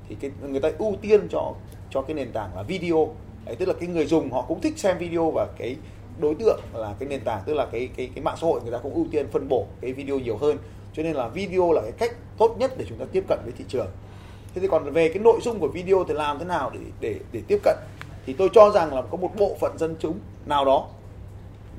thì 0.08 0.16
cái 0.20 0.30
người 0.48 0.60
ta 0.60 0.70
ưu 0.78 0.96
tiên 1.00 1.28
cho 1.30 1.54
cho 1.90 2.02
cái 2.02 2.14
nền 2.14 2.32
tảng 2.32 2.56
là 2.56 2.62
video. 2.62 3.14
Đấy, 3.44 3.56
tức 3.56 3.68
là 3.68 3.74
cái 3.80 3.88
người 3.88 4.06
dùng 4.06 4.32
họ 4.32 4.44
cũng 4.48 4.60
thích 4.60 4.78
xem 4.78 4.98
video 4.98 5.30
và 5.30 5.46
cái 5.58 5.76
đối 6.20 6.34
tượng 6.34 6.60
là 6.74 6.94
cái 6.98 7.08
nền 7.08 7.20
tảng 7.20 7.42
tức 7.46 7.54
là 7.54 7.66
cái 7.72 7.88
cái 7.96 8.10
cái 8.14 8.24
mạng 8.24 8.36
xã 8.40 8.46
hội 8.46 8.60
người 8.62 8.72
ta 8.72 8.78
cũng 8.78 8.94
ưu 8.94 9.06
tiên 9.10 9.26
phân 9.32 9.48
bổ 9.48 9.66
cái 9.80 9.92
video 9.92 10.18
nhiều 10.18 10.36
hơn. 10.36 10.58
Cho 10.92 11.02
nên 11.02 11.12
là 11.12 11.28
video 11.28 11.72
là 11.72 11.80
cái 11.82 11.92
cách 11.98 12.10
tốt 12.38 12.56
nhất 12.58 12.72
để 12.78 12.84
chúng 12.88 12.98
ta 12.98 13.04
tiếp 13.12 13.24
cận 13.28 13.38
với 13.44 13.52
thị 13.58 13.64
trường. 13.68 13.88
Thế 14.54 14.60
thì 14.60 14.68
còn 14.68 14.92
về 14.92 15.08
cái 15.08 15.22
nội 15.22 15.40
dung 15.42 15.60
của 15.60 15.68
video 15.68 16.04
thì 16.08 16.14
làm 16.14 16.38
thế 16.38 16.44
nào 16.44 16.70
để 16.74 16.80
để 17.00 17.14
để 17.32 17.42
tiếp 17.48 17.58
cận? 17.62 17.76
Thì 18.28 18.34
tôi 18.38 18.48
cho 18.54 18.70
rằng 18.74 18.94
là 18.94 19.02
có 19.02 19.16
một 19.16 19.30
bộ 19.38 19.56
phận 19.60 19.78
dân 19.78 19.96
chúng 20.00 20.18
nào 20.46 20.64
đó 20.64 20.88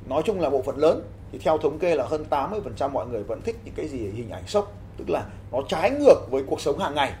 nói 0.08 0.22
chung 0.24 0.40
là 0.40 0.50
bộ 0.50 0.62
phận 0.62 0.78
lớn 0.78 1.02
thì 1.32 1.38
theo 1.38 1.58
thống 1.58 1.78
kê 1.78 1.94
là 1.94 2.04
hơn 2.06 2.24
80% 2.30 2.90
mọi 2.90 3.06
người 3.06 3.22
vẫn 3.22 3.40
thích 3.42 3.56
những 3.64 3.74
cái 3.74 3.88
gì 3.88 3.98
hình 3.98 4.30
ảnh 4.30 4.46
sốc 4.46 4.72
tức 4.96 5.10
là 5.10 5.24
nó 5.52 5.58
trái 5.68 5.90
ngược 5.90 6.26
với 6.30 6.42
cuộc 6.46 6.60
sống 6.60 6.78
hàng 6.78 6.94
ngày 6.94 7.12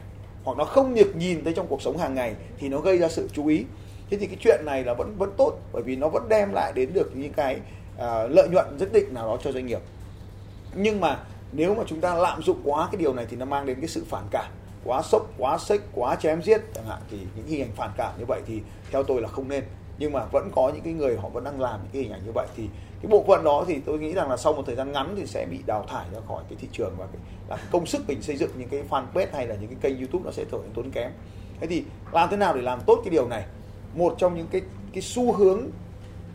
hoặc 0.44 0.58
nó 0.58 0.64
không 0.64 0.94
được 0.94 1.16
nhìn 1.16 1.44
thấy 1.44 1.52
trong 1.52 1.66
cuộc 1.66 1.82
sống 1.82 1.98
hàng 1.98 2.14
ngày 2.14 2.34
thì 2.58 2.68
nó 2.68 2.78
gây 2.78 2.98
ra 2.98 3.08
sự 3.08 3.28
chú 3.32 3.46
ý. 3.46 3.64
Thế 4.10 4.16
thì 4.16 4.26
cái 4.26 4.36
chuyện 4.40 4.60
này 4.66 4.84
là 4.84 4.94
vẫn 4.94 5.14
vẫn 5.18 5.32
tốt 5.36 5.58
bởi 5.72 5.82
vì 5.82 5.96
nó 5.96 6.08
vẫn 6.08 6.28
đem 6.28 6.52
lại 6.52 6.72
đến 6.74 6.92
được 6.92 7.10
những 7.14 7.32
cái 7.32 7.56
uh, 7.94 8.00
lợi 8.30 8.48
nhuận 8.48 8.76
nhất 8.78 8.88
định 8.92 9.14
nào 9.14 9.26
đó 9.26 9.36
cho 9.44 9.52
doanh 9.52 9.66
nghiệp. 9.66 9.80
Nhưng 10.74 11.00
mà 11.00 11.18
nếu 11.52 11.74
mà 11.74 11.82
chúng 11.86 12.00
ta 12.00 12.14
lạm 12.14 12.42
dụng 12.42 12.60
quá 12.64 12.88
cái 12.92 12.98
điều 12.98 13.14
này 13.14 13.26
thì 13.30 13.36
nó 13.36 13.44
mang 13.44 13.66
đến 13.66 13.80
cái 13.80 13.88
sự 13.88 14.04
phản 14.08 14.24
cảm 14.30 14.50
quá 14.84 15.02
sốc 15.02 15.30
quá 15.38 15.58
xích 15.58 15.80
quá 15.94 16.16
chém 16.16 16.42
giết 16.42 16.60
chẳng 16.74 16.86
hạn 16.86 16.98
thì 17.10 17.18
những 17.36 17.46
hình 17.46 17.62
ảnh 17.62 17.72
phản 17.76 17.90
cảm 17.96 18.18
như 18.18 18.24
vậy 18.28 18.40
thì 18.46 18.60
theo 18.90 19.02
tôi 19.02 19.22
là 19.22 19.28
không 19.28 19.48
nên. 19.48 19.64
Nhưng 19.98 20.12
mà 20.12 20.24
vẫn 20.24 20.50
có 20.54 20.70
những 20.74 20.82
cái 20.82 20.92
người 20.92 21.16
họ 21.16 21.28
vẫn 21.28 21.44
đang 21.44 21.60
làm 21.60 21.80
những 21.82 21.92
cái 21.92 22.02
hình 22.02 22.12
ảnh 22.12 22.20
như 22.26 22.32
vậy 22.34 22.46
thì 22.56 22.68
cái 23.02 23.10
bộ 23.10 23.24
phận 23.26 23.44
đó 23.44 23.64
thì 23.68 23.80
tôi 23.86 23.98
nghĩ 23.98 24.12
rằng 24.12 24.30
là 24.30 24.36
sau 24.36 24.52
một 24.52 24.62
thời 24.66 24.76
gian 24.76 24.92
ngắn 24.92 25.14
thì 25.16 25.26
sẽ 25.26 25.46
bị 25.50 25.58
đào 25.66 25.84
thải 25.88 26.06
ra 26.14 26.20
khỏi 26.28 26.42
cái 26.48 26.58
thị 26.60 26.68
trường 26.72 26.94
và 26.98 27.06
cái, 27.06 27.20
là 27.48 27.56
công 27.70 27.86
sức 27.86 28.02
mình 28.08 28.22
xây 28.22 28.36
dựng 28.36 28.50
những 28.58 28.68
cái 28.68 28.82
fanpage 28.90 29.26
hay 29.32 29.46
là 29.46 29.54
những 29.54 29.68
cái 29.68 29.78
kênh 29.80 29.98
youtube 29.98 30.24
nó 30.24 30.30
sẽ 30.30 30.44
trở 30.52 30.58
nên 30.62 30.72
tốn 30.74 30.90
kém. 30.90 31.10
Thế 31.60 31.66
thì 31.66 31.84
làm 32.12 32.28
thế 32.30 32.36
nào 32.36 32.54
để 32.54 32.62
làm 32.62 32.80
tốt 32.86 33.00
cái 33.04 33.10
điều 33.10 33.28
này? 33.28 33.44
Một 33.94 34.14
trong 34.18 34.36
những 34.36 34.46
cái 34.50 34.60
cái 34.92 35.02
xu 35.02 35.32
hướng 35.32 35.60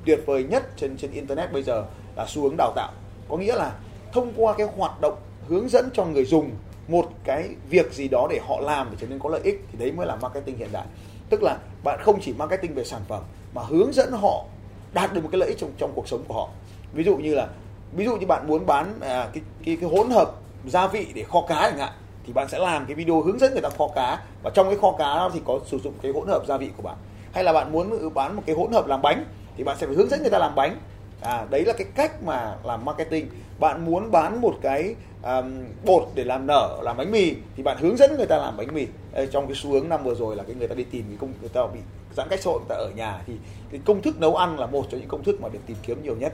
tuyệt 0.05 0.19
vời 0.25 0.43
nhất 0.43 0.63
trên 0.77 0.97
trên 0.97 1.11
internet 1.11 1.53
bây 1.53 1.63
giờ 1.63 1.85
là 2.15 2.25
xu 2.27 2.41
hướng 2.41 2.55
đào 2.57 2.73
tạo. 2.75 2.91
Có 3.29 3.37
nghĩa 3.37 3.55
là 3.55 3.75
thông 4.11 4.33
qua 4.35 4.53
cái 4.57 4.67
hoạt 4.77 5.01
động 5.01 5.17
hướng 5.47 5.69
dẫn 5.69 5.89
cho 5.93 6.05
người 6.05 6.25
dùng 6.25 6.51
một 6.87 7.11
cái 7.23 7.49
việc 7.69 7.93
gì 7.93 8.07
đó 8.07 8.27
để 8.29 8.39
họ 8.47 8.59
làm 8.59 8.87
để 8.91 8.97
trở 9.01 9.07
nên 9.07 9.19
có 9.19 9.29
lợi 9.29 9.41
ích 9.43 9.65
thì 9.71 9.77
đấy 9.77 9.91
mới 9.91 10.07
là 10.07 10.15
marketing 10.15 10.57
hiện 10.57 10.69
đại. 10.71 10.85
Tức 11.29 11.43
là 11.43 11.57
bạn 11.83 11.99
không 12.03 12.19
chỉ 12.21 12.33
marketing 12.33 12.73
về 12.75 12.83
sản 12.83 13.01
phẩm 13.07 13.23
mà 13.53 13.61
hướng 13.63 13.93
dẫn 13.93 14.11
họ 14.11 14.45
đạt 14.93 15.13
được 15.13 15.21
một 15.21 15.29
cái 15.31 15.39
lợi 15.39 15.49
ích 15.49 15.57
trong 15.59 15.71
trong 15.77 15.91
cuộc 15.95 16.07
sống 16.07 16.23
của 16.27 16.33
họ. 16.33 16.49
Ví 16.93 17.03
dụ 17.03 17.17
như 17.17 17.35
là 17.35 17.47
ví 17.95 18.05
dụ 18.05 18.15
như 18.15 18.25
bạn 18.27 18.47
muốn 18.47 18.65
bán 18.65 18.93
à, 19.01 19.29
cái, 19.33 19.43
cái 19.65 19.77
cái 19.81 19.89
hỗn 19.89 20.09
hợp 20.09 20.31
gia 20.65 20.87
vị 20.87 21.07
để 21.13 21.23
kho 21.23 21.41
cá 21.41 21.69
chẳng 21.69 21.79
hạn 21.79 21.91
thì 22.25 22.33
bạn 22.33 22.47
sẽ 22.49 22.59
làm 22.59 22.85
cái 22.85 22.95
video 22.95 23.21
hướng 23.21 23.39
dẫn 23.39 23.53
người 23.53 23.61
ta 23.61 23.69
kho 23.69 23.87
cá 23.95 24.23
và 24.43 24.49
trong 24.53 24.67
cái 24.67 24.77
kho 24.77 24.91
cá 24.91 25.15
đó 25.15 25.31
thì 25.33 25.41
có 25.45 25.59
sử 25.65 25.79
dụng 25.79 25.93
cái 26.01 26.11
hỗn 26.11 26.27
hợp 26.27 26.43
gia 26.47 26.57
vị 26.57 26.69
của 26.77 26.83
bạn. 26.83 26.95
Hay 27.33 27.43
là 27.43 27.53
bạn 27.53 27.71
muốn 27.71 27.89
ừ, 27.89 28.09
bán 28.09 28.35
một 28.35 28.43
cái 28.45 28.55
hỗn 28.55 28.71
hợp 28.71 28.87
làm 28.87 29.01
bánh 29.01 29.25
thì 29.57 29.63
bạn 29.63 29.77
sẽ 29.79 29.87
phải 29.87 29.95
hướng 29.95 30.09
dẫn 30.09 30.21
người 30.21 30.31
ta 30.31 30.39
làm 30.39 30.55
bánh. 30.55 30.79
À 31.21 31.45
đấy 31.49 31.65
là 31.65 31.73
cái 31.77 31.87
cách 31.95 32.23
mà 32.23 32.55
làm 32.63 32.85
marketing. 32.85 33.27
Bạn 33.59 33.85
muốn 33.85 34.11
bán 34.11 34.41
một 34.41 34.55
cái 34.61 34.95
um, 35.25 35.65
bột 35.85 36.07
để 36.15 36.23
làm 36.23 36.47
nở 36.47 36.79
làm 36.83 36.97
bánh 36.97 37.11
mì 37.11 37.33
thì 37.55 37.63
bạn 37.63 37.77
hướng 37.79 37.97
dẫn 37.97 38.17
người 38.17 38.25
ta 38.25 38.37
làm 38.37 38.57
bánh 38.57 38.73
mì. 38.73 38.87
Ê, 39.13 39.27
trong 39.27 39.47
cái 39.47 39.55
xu 39.55 39.71
hướng 39.71 39.89
năm 39.89 40.03
vừa 40.03 40.15
rồi 40.15 40.35
là 40.35 40.43
cái 40.43 40.55
người 40.55 40.67
ta 40.67 40.75
đi 40.75 40.83
tìm 40.83 41.05
cái 41.09 41.17
công 41.21 41.33
người 41.39 41.49
ta 41.49 41.61
bị 41.73 41.79
giãn 42.15 42.27
cách 42.29 42.39
xã 42.41 42.51
hội 42.51 42.59
người 42.59 42.69
ta 42.69 42.75
ở 42.75 42.89
nhà 42.95 43.21
thì 43.27 43.33
cái 43.71 43.81
công 43.85 44.01
thức 44.01 44.19
nấu 44.19 44.35
ăn 44.35 44.59
là 44.59 44.65
một 44.65 44.85
trong 44.89 44.99
những 44.99 45.09
công 45.09 45.23
thức 45.23 45.41
mà 45.41 45.49
được 45.49 45.59
tìm 45.65 45.77
kiếm 45.83 46.03
nhiều 46.03 46.15
nhất. 46.15 46.33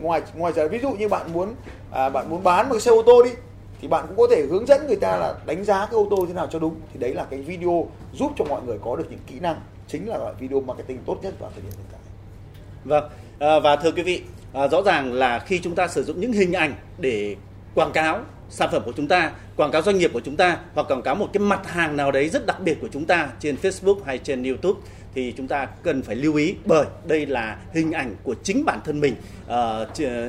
Ngoài 0.00 0.22
ngoài 0.34 0.52
ra 0.52 0.66
ví 0.66 0.78
dụ 0.78 0.90
như 0.92 1.08
bạn 1.08 1.32
muốn 1.32 1.54
à, 1.90 2.08
bạn 2.08 2.30
muốn 2.30 2.42
bán 2.42 2.68
một 2.68 2.72
cái 2.74 2.80
xe 2.80 2.90
ô 2.90 3.02
tô 3.02 3.22
đi 3.22 3.30
thì 3.80 3.88
bạn 3.88 4.04
cũng 4.08 4.16
có 4.16 4.26
thể 4.30 4.46
hướng 4.50 4.66
dẫn 4.66 4.86
người 4.86 4.96
ta 4.96 5.16
là 5.16 5.34
đánh 5.46 5.64
giá 5.64 5.86
cái 5.86 5.94
ô 5.94 6.06
tô 6.10 6.24
thế 6.28 6.34
nào 6.34 6.46
cho 6.46 6.58
đúng. 6.58 6.74
Thì 6.92 7.00
đấy 7.00 7.14
là 7.14 7.24
cái 7.24 7.40
video 7.40 7.88
giúp 8.12 8.32
cho 8.38 8.44
mọi 8.44 8.62
người 8.62 8.78
có 8.84 8.96
được 8.96 9.06
những 9.10 9.20
kỹ 9.26 9.40
năng 9.40 9.60
chính 9.88 10.08
là 10.08 10.18
loại 10.18 10.34
video 10.38 10.60
marketing 10.60 10.98
tốt 11.06 11.16
nhất 11.22 11.34
vào 11.38 11.50
thời 11.54 11.62
điểm 11.62 11.72
hiện 11.76 11.86
tại. 11.92 12.00
Vâng 12.84 13.10
à, 13.38 13.58
và 13.58 13.76
thưa 13.76 13.92
quý 13.92 14.02
vị 14.02 14.22
à, 14.52 14.68
rõ 14.68 14.82
ràng 14.82 15.12
là 15.12 15.38
khi 15.38 15.60
chúng 15.62 15.74
ta 15.74 15.88
sử 15.88 16.04
dụng 16.04 16.20
những 16.20 16.32
hình 16.32 16.52
ảnh 16.52 16.74
để 16.98 17.36
quảng 17.74 17.92
cáo 17.92 18.20
sản 18.48 18.68
phẩm 18.72 18.82
của 18.84 18.92
chúng 18.96 19.08
ta, 19.08 19.32
quảng 19.56 19.70
cáo 19.70 19.82
doanh 19.82 19.98
nghiệp 19.98 20.10
của 20.12 20.20
chúng 20.20 20.36
ta 20.36 20.58
hoặc 20.74 20.90
quảng 20.90 21.02
cáo 21.02 21.14
một 21.14 21.28
cái 21.32 21.40
mặt 21.40 21.70
hàng 21.70 21.96
nào 21.96 22.12
đấy 22.12 22.28
rất 22.28 22.46
đặc 22.46 22.60
biệt 22.60 22.78
của 22.80 22.88
chúng 22.92 23.04
ta 23.04 23.28
trên 23.40 23.56
Facebook 23.62 24.00
hay 24.04 24.18
trên 24.18 24.42
YouTube 24.42 24.80
thì 25.14 25.34
chúng 25.36 25.48
ta 25.48 25.66
cần 25.82 26.02
phải 26.02 26.16
lưu 26.16 26.34
ý 26.34 26.54
bởi 26.64 26.86
đây 27.06 27.26
là 27.26 27.58
hình 27.72 27.92
ảnh 27.92 28.16
của 28.22 28.34
chính 28.42 28.64
bản 28.64 28.80
thân 28.84 29.00
mình 29.00 29.14
ờ, 29.46 29.88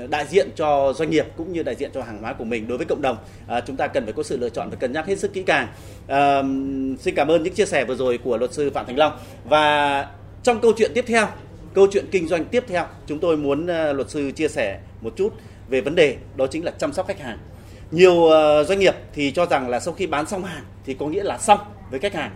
đại 0.10 0.26
diện 0.30 0.50
cho 0.56 0.94
doanh 0.94 1.10
nghiệp 1.10 1.26
cũng 1.38 1.54
như 1.54 1.64
đại 1.64 1.76
diện 1.76 1.92
cho 1.94 2.02
hàng 2.02 2.22
hóa 2.22 2.34
của 2.34 2.44
mình 2.44 2.68
đối 2.68 2.78
với 2.78 2.88
cộng 2.90 3.02
đồng. 3.02 3.18
Ờ, 3.48 3.62
chúng 3.68 3.76
ta 3.76 3.88
cần 3.88 4.04
phải 4.04 4.14
có 4.14 4.24
sự 4.24 4.38
lựa 4.38 4.50
chọn 4.50 4.70
và 4.70 4.76
cân 4.76 4.92
nhắc 4.94 5.06
hết 5.06 5.20
sức 5.20 5.34
kỹ 5.34 5.44
càng. 5.44 5.68
Xin 7.00 7.16
cảm 7.16 7.28
ơn 7.28 7.44
những 7.44 7.54
chia 7.54 7.66
sẻ 7.66 7.86
vừa 7.86 7.96
rồi 7.96 8.20
của 8.24 8.38
luật 8.38 8.54
sư 8.54 8.72
phạm 8.74 8.86
thành 8.86 8.98
long. 8.98 9.18
Và 9.46 10.08
trong 10.44 10.62
câu 10.62 10.74
chuyện 10.78 10.92
tiếp 10.94 11.06
theo 11.08 11.28
câu 11.74 11.88
chuyện 11.92 12.06
kinh 12.12 12.28
doanh 12.28 12.46
tiếp 12.46 12.64
theo 12.68 12.86
chúng 13.08 13.20
tôi 13.20 13.38
muốn 13.38 13.68
ờ, 13.68 13.94
luật 13.94 14.10
sư 14.10 14.32
chia 14.32 14.48
sẻ 14.48 14.80
một 15.02 15.14
chút 15.16 15.34
về 15.74 15.82
vấn 15.82 15.96
đề, 15.96 16.18
đó 16.36 16.48
chính 16.48 16.66
là 16.66 16.72
chăm 16.72 16.94
sóc 16.94 17.08
khách 17.08 17.20
hàng. 17.20 17.38
Nhiều 17.92 18.26
ờ, 18.26 18.64
doanh 18.64 18.80
nghiệp 18.80 18.96
thì 19.14 19.32
cho 19.32 19.46
rằng 19.46 19.70
là 19.70 19.80
sau 19.80 19.94
khi 19.94 20.08
bán 20.08 20.28
xong 20.28 20.44
hàng 20.44 20.64
thì 20.86 20.94
có 20.94 21.08
nghĩa 21.08 21.24
là 21.24 21.38
xong 21.38 21.60
với 21.92 22.00
khách 22.00 22.14
hàng. 22.14 22.32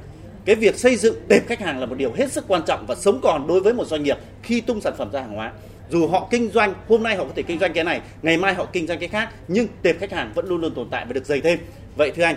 Cái 0.46 0.56
việc 0.56 0.76
xây 0.76 0.96
dựng 0.96 1.16
tệp 1.28 1.48
khách 1.48 1.60
hàng 1.60 1.80
là 1.80 1.86
một 1.86 1.96
điều 1.98 2.14
hết 2.14 2.32
sức 2.32 2.46
quan 2.48 2.62
trọng 2.68 2.86
và 2.88 2.96
sống 2.96 3.20
còn 3.24 3.48
đối 3.48 3.62
với 3.62 3.74
một 3.74 3.86
doanh 3.88 4.04
nghiệp 4.04 4.18
khi 4.44 4.62
tung 4.62 4.82
sản 4.82 4.94
phẩm 4.98 5.12
ra 5.12 5.22
hàng 5.22 5.36
hóa. 5.36 5.52
Dù 5.90 6.08
họ 6.08 6.28
kinh 6.32 6.52
doanh, 6.52 6.74
hôm 6.88 7.04
nay 7.04 7.16
họ 7.16 7.24
có 7.24 7.30
thể 7.36 7.44
kinh 7.44 7.60
doanh 7.60 7.74
cái 7.74 7.84
này, 7.84 8.02
ngày 8.22 8.38
mai 8.38 8.54
họ 8.54 8.66
kinh 8.74 8.88
doanh 8.88 9.00
cái 9.00 9.10
khác, 9.10 9.30
nhưng 9.48 9.68
tệp 9.82 10.00
khách 10.00 10.12
hàng 10.12 10.32
vẫn 10.36 10.48
luôn 10.48 10.62
luôn 10.62 10.74
tồn 10.76 10.88
tại 10.92 11.06
và 11.06 11.14
được 11.14 11.26
dày 11.26 11.42
thêm. 11.42 11.60
Vậy 11.96 12.12
thưa 12.16 12.24
anh, 12.24 12.36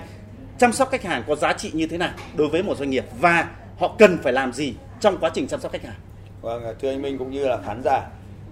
chăm 0.58 0.72
sóc 0.72 0.90
khách 0.90 1.02
hàng 1.02 1.22
có 1.26 1.34
giá 1.34 1.52
trị 1.52 1.70
như 1.72 1.86
thế 1.86 1.98
nào 1.98 2.12
đối 2.36 2.48
với 2.48 2.62
một 2.62 2.78
doanh 2.78 2.90
nghiệp 2.90 3.04
và 3.20 3.48
họ 3.78 3.94
cần 3.98 4.18
phải 4.22 4.32
làm 4.32 4.52
gì 4.52 4.74
trong 5.00 5.18
quá 5.20 5.30
trình 5.34 5.46
chăm 5.48 5.60
sóc 5.60 5.72
khách 5.72 5.84
hàng? 5.84 5.96
Vâng 6.40 6.62
thưa 6.82 6.90
anh 6.90 7.02
Minh 7.02 7.18
cũng 7.18 7.30
như 7.30 7.48
là 7.48 7.58
khán 7.66 7.82
giả 7.84 8.00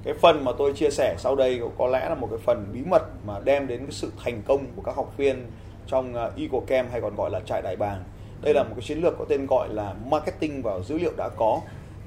cái 0.04 0.14
phần 0.14 0.44
mà 0.44 0.52
tôi 0.58 0.72
chia 0.72 0.90
sẻ 0.90 1.14
sau 1.18 1.36
đây 1.36 1.60
có 1.78 1.86
lẽ 1.86 2.08
là 2.08 2.14
một 2.14 2.28
cái 2.30 2.38
phần 2.44 2.66
bí 2.72 2.80
mật 2.86 3.02
mà 3.26 3.34
đem 3.44 3.66
đến 3.66 3.78
cái 3.78 3.92
sự 3.92 4.12
thành 4.24 4.42
công 4.46 4.66
của 4.76 4.82
các 4.82 4.96
học 4.96 5.14
viên 5.16 5.46
trong 5.86 6.14
à, 6.14 6.30
Eagle 6.36 6.60
Camp 6.66 6.90
hay 6.90 7.00
còn 7.00 7.16
gọi 7.16 7.30
là 7.30 7.40
trại 7.40 7.62
đại 7.62 7.76
bàng 7.76 8.04
đây 8.42 8.54
là 8.54 8.62
một 8.62 8.70
cái 8.74 8.82
chiến 8.82 8.98
lược 8.98 9.18
có 9.18 9.24
tên 9.28 9.46
gọi 9.46 9.68
là 9.68 9.94
marketing 10.10 10.62
vào 10.62 10.82
dữ 10.82 10.98
liệu 10.98 11.12
đã 11.16 11.28
có. 11.28 11.60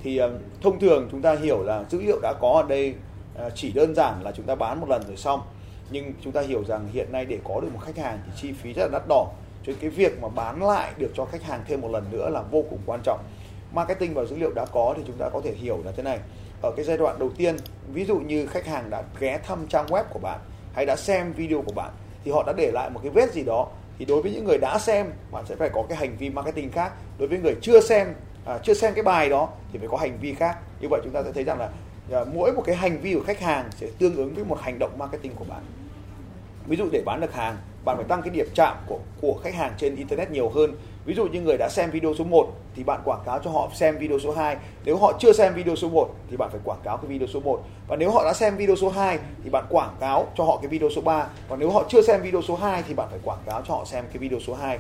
Thì 0.03 0.17
à, 0.17 0.27
thông 0.62 0.79
thường 0.79 1.07
chúng 1.12 1.21
ta 1.21 1.36
hiểu 1.36 1.63
là 1.63 1.83
dữ 1.89 2.01
liệu 2.01 2.19
đã 2.21 2.33
có 2.41 2.51
ở 2.51 2.67
đây 2.69 2.95
à, 3.38 3.50
chỉ 3.55 3.71
đơn 3.71 3.95
giản 3.95 4.24
là 4.24 4.31
chúng 4.31 4.45
ta 4.45 4.55
bán 4.55 4.79
một 4.81 4.89
lần 4.89 5.03
rồi 5.07 5.17
xong. 5.17 5.41
Nhưng 5.91 6.13
chúng 6.24 6.33
ta 6.33 6.41
hiểu 6.41 6.63
rằng 6.67 6.88
hiện 6.93 7.12
nay 7.12 7.25
để 7.25 7.39
có 7.43 7.62
được 7.62 7.67
một 7.74 7.79
khách 7.81 7.98
hàng 7.98 8.19
thì 8.25 8.31
chi 8.41 8.51
phí 8.51 8.74
rất 8.74 8.83
là 8.83 8.89
đắt 9.00 9.07
đỏ. 9.10 9.27
Cho 9.63 9.74
cái 9.81 9.89
việc 9.89 10.21
mà 10.21 10.27
bán 10.27 10.63
lại 10.63 10.91
được 10.98 11.12
cho 11.15 11.25
khách 11.25 11.43
hàng 11.43 11.63
thêm 11.67 11.81
một 11.81 11.91
lần 11.91 12.03
nữa 12.12 12.29
là 12.29 12.41
vô 12.41 12.63
cùng 12.69 12.79
quan 12.86 13.00
trọng. 13.03 13.19
Marketing 13.74 14.13
vào 14.13 14.25
dữ 14.25 14.36
liệu 14.36 14.53
đã 14.53 14.65
có 14.65 14.93
thì 14.98 15.03
chúng 15.07 15.17
ta 15.17 15.29
có 15.29 15.41
thể 15.43 15.53
hiểu 15.53 15.79
là 15.86 15.91
thế 15.91 16.03
này 16.03 16.19
ở 16.61 16.71
cái 16.75 16.85
giai 16.85 16.97
đoạn 16.97 17.19
đầu 17.19 17.29
tiên 17.37 17.57
ví 17.93 18.05
dụ 18.05 18.17
như 18.17 18.47
khách 18.47 18.65
hàng 18.65 18.89
đã 18.89 19.03
ghé 19.19 19.39
thăm 19.47 19.67
trang 19.67 19.85
web 19.85 20.03
của 20.09 20.19
bạn 20.19 20.39
hay 20.73 20.85
đã 20.85 20.95
xem 20.95 21.33
video 21.33 21.61
của 21.61 21.73
bạn 21.75 21.91
thì 22.23 22.31
họ 22.31 22.43
đã 22.47 22.53
để 22.57 22.71
lại 22.73 22.89
một 22.89 22.99
cái 23.03 23.11
vết 23.11 23.33
gì 23.33 23.43
đó 23.43 23.67
thì 24.01 24.05
đối 24.05 24.21
với 24.21 24.31
những 24.31 24.45
người 24.45 24.57
đã 24.57 24.79
xem 24.79 25.11
bạn 25.31 25.45
sẽ 25.45 25.55
phải 25.55 25.69
có 25.69 25.83
cái 25.89 25.97
hành 25.97 26.17
vi 26.17 26.29
marketing 26.29 26.71
khác. 26.71 26.93
Đối 27.19 27.27
với 27.27 27.39
người 27.39 27.55
chưa 27.61 27.81
xem 27.81 28.13
à, 28.45 28.57
chưa 28.63 28.73
xem 28.73 28.93
cái 28.93 29.03
bài 29.03 29.29
đó 29.29 29.49
thì 29.73 29.79
phải 29.79 29.87
có 29.87 29.97
hành 29.97 30.17
vi 30.21 30.33
khác. 30.33 30.57
Như 30.79 30.87
vậy 30.89 31.01
chúng 31.03 31.13
ta 31.13 31.23
sẽ 31.23 31.31
thấy 31.31 31.43
rằng 31.43 31.59
là 31.59 31.69
à, 32.11 32.19
mỗi 32.33 32.53
một 32.53 32.61
cái 32.65 32.75
hành 32.75 32.97
vi 33.01 33.13
của 33.13 33.23
khách 33.23 33.39
hàng 33.39 33.69
sẽ 33.71 33.87
tương 33.99 34.15
ứng 34.15 34.33
với 34.33 34.43
một 34.43 34.61
hành 34.61 34.79
động 34.79 34.91
marketing 34.97 35.35
của 35.35 35.45
bạn. 35.49 35.61
Ví 36.67 36.77
dụ 36.77 36.89
để 36.91 37.01
bán 37.05 37.21
được 37.21 37.33
hàng 37.33 37.57
bạn 37.85 37.97
phải 37.97 38.05
tăng 38.05 38.21
cái 38.21 38.29
điểm 38.29 38.47
chạm 38.55 38.77
của 38.87 38.99
của 39.21 39.39
khách 39.43 39.53
hàng 39.53 39.73
trên 39.77 39.95
internet 39.95 40.31
nhiều 40.31 40.49
hơn 40.49 40.75
ví 41.05 41.13
dụ 41.13 41.27
như 41.27 41.41
người 41.41 41.58
đã 41.58 41.70
xem 41.70 41.91
video 41.91 42.13
số 42.17 42.24
1 42.24 42.48
thì 42.75 42.84
bạn 42.84 43.01
quảng 43.05 43.22
cáo 43.25 43.39
cho 43.43 43.51
họ 43.51 43.70
xem 43.74 43.98
video 43.98 44.20
số 44.20 44.31
2 44.31 44.58
nếu 44.86 44.98
họ 44.98 45.13
chưa 45.20 45.34
xem 45.34 45.53
video 45.53 45.75
số 45.75 45.89
1 45.89 46.10
thì 46.29 46.38
bạn 46.38 46.50
phải 46.51 46.60
quảng 46.63 46.79
cáo 46.84 46.98
cái 46.98 47.08
video 47.08 47.27
số 47.27 47.39
1 47.39 47.62
và 47.88 47.96
nếu 47.96 48.12
họ 48.12 48.24
đã 48.25 48.34
xem 48.34 48.58
video 48.58 48.75
số 48.75 48.89
2 48.89 49.20
thì 49.43 49.50
bạn 49.50 49.65
quảng 49.70 49.96
cáo 50.00 50.27
cho 50.38 50.43
họ 50.43 50.60
cái 50.62 50.67
video 50.67 50.89
số 50.89 51.01
3 51.01 51.27
còn 51.50 51.60
nếu 51.60 51.72
họ 51.72 51.84
chưa 51.89 52.01
xem 52.01 52.22
video 52.22 52.41
số 52.41 52.55
2 52.55 52.84
thì 52.88 52.93
bạn 52.93 53.08
phải 53.10 53.20
quảng 53.24 53.41
cáo 53.46 53.62
cho 53.67 53.74
họ 53.74 53.86
xem 53.86 54.05
cái 54.08 54.17
video 54.17 54.39
số 54.39 54.53
2 54.53 54.79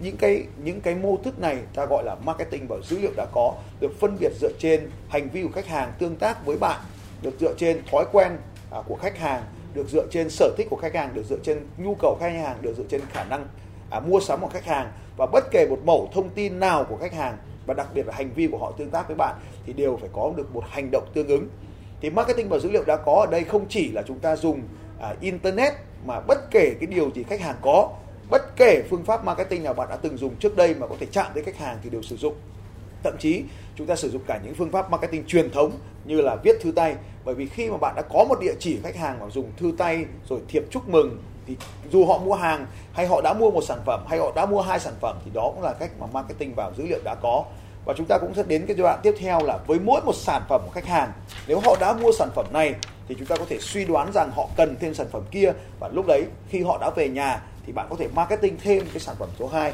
những 0.00 0.16
cái 0.16 0.44
những 0.64 0.80
cái 0.80 0.94
mô 0.94 1.16
thức 1.16 1.38
này 1.38 1.58
ta 1.74 1.86
gọi 1.86 2.04
là 2.04 2.14
marketing 2.14 2.66
và 2.68 2.76
dữ 2.84 2.98
liệu 2.98 3.12
đã 3.16 3.26
có 3.32 3.54
được 3.80 4.00
phân 4.00 4.16
biệt 4.20 4.32
dựa 4.40 4.52
trên 4.58 4.90
hành 5.08 5.28
vi 5.28 5.42
của 5.42 5.52
khách 5.54 5.66
hàng 5.66 5.92
tương 5.98 6.16
tác 6.16 6.46
với 6.46 6.56
bạn 6.56 6.80
được 7.22 7.34
dựa 7.40 7.54
trên 7.58 7.82
thói 7.90 8.04
quen 8.12 8.32
à, 8.70 8.78
của 8.88 8.96
khách 8.96 9.18
hàng 9.18 9.42
được 9.74 9.88
dựa 9.88 10.06
trên 10.10 10.30
sở 10.30 10.54
thích 10.56 10.66
của 10.70 10.76
khách 10.76 10.94
hàng 10.94 11.14
được 11.14 11.24
dựa 11.28 11.38
trên 11.42 11.66
nhu 11.76 11.94
cầu 11.94 12.16
khách 12.20 12.32
hàng 12.32 12.56
được 12.62 12.74
dựa 12.76 12.84
trên 12.88 13.00
khả 13.12 13.24
năng 13.24 13.46
à, 13.90 14.00
mua 14.00 14.20
sắm 14.20 14.40
của 14.40 14.48
khách 14.48 14.64
hàng 14.64 14.92
và 15.16 15.26
bất 15.26 15.50
kể 15.50 15.66
một 15.70 15.78
mẫu 15.84 16.08
thông 16.12 16.28
tin 16.28 16.60
nào 16.60 16.84
của 16.84 16.96
khách 16.96 17.14
hàng 17.14 17.36
và 17.66 17.74
đặc 17.74 17.88
biệt 17.94 18.06
là 18.06 18.14
hành 18.16 18.30
vi 18.34 18.46
của 18.46 18.58
họ 18.58 18.72
tương 18.78 18.90
tác 18.90 19.08
với 19.08 19.16
bạn 19.16 19.34
thì 19.66 19.72
đều 19.72 19.96
phải 19.96 20.08
có 20.12 20.32
được 20.36 20.54
một 20.54 20.64
hành 20.68 20.90
động 20.92 21.08
tương 21.14 21.28
ứng. 21.28 21.48
Thì 22.00 22.10
marketing 22.10 22.48
và 22.48 22.58
dữ 22.58 22.70
liệu 22.70 22.84
đã 22.84 22.96
có 22.96 23.12
ở 23.12 23.30
đây 23.30 23.44
không 23.44 23.66
chỉ 23.68 23.92
là 23.92 24.02
chúng 24.02 24.18
ta 24.18 24.36
dùng 24.36 24.62
à, 25.00 25.14
internet 25.20 25.72
mà 26.06 26.20
bất 26.20 26.50
kể 26.50 26.74
cái 26.80 26.86
điều 26.86 27.10
gì 27.10 27.22
khách 27.22 27.40
hàng 27.40 27.56
có 27.62 27.90
bất 28.30 28.56
kể 28.56 28.82
phương 28.90 29.04
pháp 29.04 29.24
marketing 29.24 29.62
nào 29.62 29.74
bạn 29.74 29.88
đã 29.88 29.96
từng 29.96 30.16
dùng 30.16 30.34
trước 30.36 30.56
đây 30.56 30.74
mà 30.74 30.86
có 30.86 30.96
thể 31.00 31.06
chạm 31.12 31.26
tới 31.34 31.42
khách 31.42 31.56
hàng 31.56 31.78
thì 31.82 31.90
đều 31.90 32.02
sử 32.02 32.16
dụng. 32.16 32.34
Thậm 33.02 33.16
chí 33.18 33.42
chúng 33.76 33.86
ta 33.86 33.96
sử 33.96 34.10
dụng 34.10 34.22
cả 34.26 34.40
những 34.44 34.54
phương 34.54 34.70
pháp 34.70 34.90
marketing 34.90 35.24
truyền 35.26 35.50
thống 35.50 35.72
như 36.04 36.20
là 36.20 36.36
viết 36.36 36.56
thư 36.60 36.72
tay 36.72 36.96
bởi 37.24 37.34
vì 37.34 37.46
khi 37.46 37.70
mà 37.70 37.76
bạn 37.76 37.94
đã 37.96 38.02
có 38.02 38.24
một 38.28 38.40
địa 38.40 38.54
chỉ 38.58 38.78
khách 38.82 38.96
hàng 38.96 39.18
mà 39.20 39.30
dùng 39.30 39.52
thư 39.56 39.72
tay 39.78 40.04
rồi 40.28 40.40
thiệp 40.48 40.64
chúc 40.70 40.88
mừng 40.88 41.18
thì 41.46 41.56
dù 41.92 42.06
họ 42.06 42.18
mua 42.18 42.34
hàng 42.34 42.66
hay 42.92 43.06
họ 43.06 43.20
đã 43.20 43.32
mua 43.32 43.50
một 43.50 43.62
sản 43.64 43.78
phẩm 43.86 44.04
hay 44.08 44.18
họ 44.18 44.32
đã 44.34 44.46
mua 44.46 44.60
hai 44.60 44.80
sản 44.80 44.94
phẩm 45.00 45.18
thì 45.24 45.30
đó 45.34 45.50
cũng 45.54 45.62
là 45.62 45.72
cách 45.72 45.90
mà 45.98 46.06
marketing 46.12 46.54
vào 46.54 46.72
dữ 46.76 46.86
liệu 46.86 47.00
đã 47.04 47.14
có. 47.14 47.44
Và 47.84 47.94
chúng 47.96 48.06
ta 48.06 48.18
cũng 48.18 48.34
sẽ 48.34 48.42
đến 48.42 48.66
cái 48.66 48.76
giai 48.76 48.82
đoạn 48.82 49.00
tiếp 49.02 49.14
theo 49.18 49.40
là 49.42 49.58
với 49.66 49.78
mỗi 49.78 50.00
một 50.04 50.14
sản 50.14 50.42
phẩm 50.48 50.60
của 50.64 50.70
khách 50.70 50.86
hàng, 50.86 51.12
nếu 51.46 51.60
họ 51.64 51.76
đã 51.80 51.92
mua 51.92 52.12
sản 52.12 52.28
phẩm 52.34 52.46
này 52.52 52.74
thì 53.08 53.14
chúng 53.18 53.26
ta 53.26 53.36
có 53.36 53.44
thể 53.48 53.58
suy 53.60 53.84
đoán 53.84 54.12
rằng 54.12 54.30
họ 54.36 54.48
cần 54.56 54.76
thêm 54.80 54.94
sản 54.94 55.06
phẩm 55.12 55.22
kia. 55.30 55.52
Và 55.80 55.88
lúc 55.88 56.06
đấy 56.06 56.24
khi 56.48 56.62
họ 56.62 56.78
đã 56.80 56.90
về 56.90 57.08
nhà 57.08 57.42
thì 57.66 57.72
bạn 57.72 57.86
có 57.90 57.96
thể 57.98 58.08
marketing 58.14 58.56
thêm 58.62 58.86
cái 58.92 59.00
sản 59.00 59.16
phẩm 59.18 59.28
số 59.38 59.46
2 59.46 59.72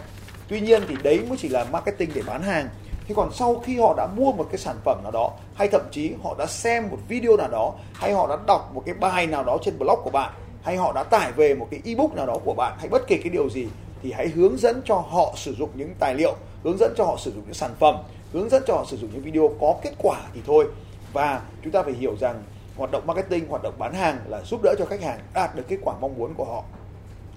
tuy 0.48 0.60
nhiên 0.60 0.82
thì 0.88 0.94
đấy 1.02 1.20
mới 1.28 1.38
chỉ 1.38 1.48
là 1.48 1.64
marketing 1.64 2.10
để 2.14 2.22
bán 2.26 2.42
hàng. 2.42 2.68
Thế 3.08 3.14
còn 3.14 3.32
sau 3.32 3.62
khi 3.64 3.80
họ 3.80 3.94
đã 3.96 4.06
mua 4.16 4.32
một 4.32 4.46
cái 4.50 4.58
sản 4.58 4.76
phẩm 4.84 5.00
nào 5.02 5.12
đó, 5.12 5.30
hay 5.54 5.68
thậm 5.68 5.82
chí 5.90 6.12
họ 6.22 6.34
đã 6.38 6.46
xem 6.46 6.88
một 6.90 6.98
video 7.08 7.36
nào 7.36 7.48
đó, 7.48 7.72
hay 7.94 8.12
họ 8.12 8.26
đã 8.28 8.36
đọc 8.46 8.70
một 8.74 8.82
cái 8.86 8.94
bài 8.94 9.26
nào 9.26 9.44
đó 9.44 9.58
trên 9.62 9.78
blog 9.78 10.00
của 10.04 10.10
bạn 10.10 10.32
hay 10.62 10.76
họ 10.76 10.92
đã 10.92 11.02
tải 11.02 11.32
về 11.32 11.54
một 11.54 11.68
cái 11.70 11.80
ebook 11.84 12.14
nào 12.14 12.26
đó 12.26 12.36
của 12.44 12.54
bạn? 12.54 12.76
Hay 12.78 12.88
bất 12.88 13.06
kỳ 13.06 13.18
cái 13.18 13.30
điều 13.30 13.50
gì 13.50 13.66
thì 14.02 14.12
hãy 14.12 14.28
hướng 14.28 14.56
dẫn 14.56 14.82
cho 14.84 14.94
họ 14.94 15.32
sử 15.36 15.54
dụng 15.54 15.70
những 15.74 15.94
tài 15.98 16.14
liệu 16.14 16.34
hướng 16.64 16.78
dẫn 16.78 16.94
cho 16.96 17.04
họ 17.04 17.16
sử 17.18 17.30
dụng 17.30 17.42
những 17.44 17.54
sản 17.54 17.70
phẩm 17.78 17.96
hướng 18.32 18.48
dẫn 18.48 18.62
cho 18.66 18.74
họ 18.74 18.84
sử 18.84 18.96
dụng 18.96 19.10
những 19.12 19.22
video 19.22 19.50
có 19.60 19.74
kết 19.82 19.92
quả 19.98 20.20
thì 20.34 20.40
thôi. 20.46 20.66
Và 21.12 21.40
chúng 21.62 21.72
ta 21.72 21.82
phải 21.82 21.92
hiểu 21.92 22.16
rằng 22.20 22.42
hoạt 22.76 22.90
động 22.90 23.06
marketing 23.06 23.48
hoạt 23.48 23.62
động 23.62 23.74
bán 23.78 23.94
hàng 23.94 24.18
là 24.28 24.42
giúp 24.42 24.60
đỡ 24.62 24.74
cho 24.78 24.84
khách 24.84 25.02
hàng 25.02 25.18
đạt 25.34 25.56
được 25.56 25.64
kết 25.68 25.78
quả 25.82 25.94
mong 26.00 26.18
muốn 26.18 26.34
của 26.34 26.44
họ. 26.44 26.62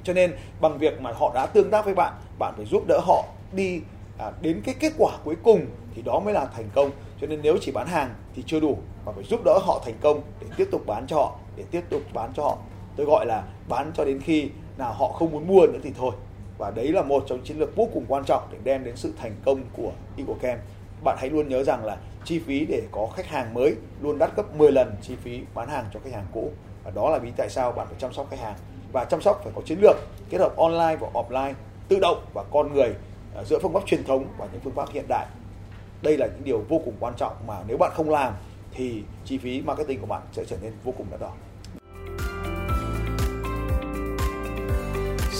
Cho 0.03 0.13
nên 0.13 0.35
bằng 0.61 0.77
việc 0.77 1.01
mà 1.01 1.11
họ 1.11 1.31
đã 1.33 1.45
tương 1.45 1.69
tác 1.69 1.85
với 1.85 1.93
bạn 1.93 2.13
bạn 2.39 2.53
phải 2.57 2.65
giúp 2.65 2.83
đỡ 2.87 2.99
họ 3.03 3.25
đi 3.51 3.81
à, 4.17 4.31
đến 4.41 4.61
cái 4.65 4.75
kết 4.79 4.93
quả 4.97 5.11
cuối 5.23 5.35
cùng 5.43 5.65
thì 5.95 6.01
đó 6.01 6.19
mới 6.19 6.33
là 6.33 6.45
thành 6.45 6.69
công. 6.75 6.91
Cho 7.21 7.27
nên 7.27 7.39
nếu 7.43 7.57
chỉ 7.61 7.71
bán 7.71 7.87
hàng 7.87 8.13
thì 8.35 8.43
chưa 8.45 8.59
đủ 8.59 8.77
mà 9.05 9.11
phải 9.11 9.23
giúp 9.23 9.39
đỡ 9.45 9.59
họ 9.61 9.81
thành 9.85 9.97
công 10.01 10.21
để 10.41 10.47
tiếp 10.57 10.67
tục 10.71 10.81
bán 10.85 11.07
cho 11.07 11.15
họ 11.15 11.35
để 11.55 11.63
tiếp 11.71 11.81
tục 11.89 12.01
bán 12.13 12.31
cho 12.35 12.43
họ 12.43 12.57
tôi 12.95 13.05
gọi 13.05 13.25
là 13.25 13.43
bán 13.69 13.91
cho 13.95 14.05
đến 14.05 14.19
khi 14.19 14.49
nào 14.77 14.93
họ 14.93 15.07
không 15.07 15.31
muốn 15.31 15.47
mua 15.47 15.65
nữa 15.67 15.79
thì 15.83 15.91
thôi. 15.97 16.11
Và 16.57 16.71
đấy 16.71 16.87
là 16.87 17.01
một 17.01 17.23
trong 17.27 17.41
chiến 17.43 17.59
lược 17.59 17.75
vô 17.75 17.87
cùng 17.93 18.05
quan 18.07 18.23
trọng 18.25 18.43
để 18.51 18.57
đem 18.63 18.83
đến 18.83 18.95
sự 18.95 19.13
thành 19.21 19.35
công 19.45 19.61
của 19.73 19.91
EcoCam 20.17 20.57
bạn 21.03 21.17
hãy 21.19 21.29
luôn 21.29 21.49
nhớ 21.49 21.63
rằng 21.63 21.85
là 21.85 21.97
chi 22.25 22.39
phí 22.39 22.65
để 22.65 22.83
có 22.91 23.07
khách 23.15 23.27
hàng 23.27 23.53
mới 23.53 23.75
luôn 24.01 24.17
đắt 24.17 24.35
gấp 24.35 24.55
10 24.55 24.71
lần 24.71 24.95
chi 25.01 25.15
phí 25.23 25.41
bán 25.53 25.69
hàng 25.69 25.85
cho 25.93 25.99
khách 26.03 26.13
hàng 26.13 26.25
cũ. 26.33 26.51
Và 26.83 26.91
đó 26.91 27.09
là 27.09 27.19
lý 27.23 27.31
tại 27.37 27.49
sao 27.49 27.71
bạn 27.71 27.87
phải 27.87 27.95
chăm 27.99 28.13
sóc 28.13 28.27
khách 28.29 28.39
hàng. 28.39 28.55
Và 28.91 29.05
chăm 29.05 29.21
sóc 29.21 29.41
phải 29.43 29.53
có 29.55 29.61
chiến 29.65 29.79
lược 29.81 29.95
kết 30.29 30.37
hợp 30.37 30.57
online 30.57 30.95
và 30.95 31.09
offline, 31.13 31.53
tự 31.87 31.99
động 31.99 32.25
và 32.33 32.43
con 32.51 32.73
người 32.73 32.93
à, 33.35 33.43
giữa 33.43 33.59
phương 33.61 33.73
pháp 33.73 33.85
truyền 33.85 34.03
thống 34.03 34.25
và 34.37 34.47
những 34.51 34.61
phương 34.63 34.75
pháp 34.75 34.89
hiện 34.89 35.05
đại. 35.07 35.25
Đây 36.01 36.17
là 36.17 36.27
những 36.27 36.43
điều 36.43 36.63
vô 36.69 36.81
cùng 36.85 36.93
quan 36.99 37.13
trọng 37.17 37.33
mà 37.47 37.55
nếu 37.67 37.77
bạn 37.77 37.91
không 37.95 38.09
làm 38.09 38.33
thì 38.71 39.03
chi 39.25 39.37
phí 39.37 39.61
marketing 39.61 39.99
của 39.99 40.07
bạn 40.07 40.21
sẽ 40.31 40.45
trở 40.45 40.57
nên 40.61 40.73
vô 40.83 40.93
cùng 40.97 41.07
đắt 41.11 41.19
đỏ. 41.19 41.31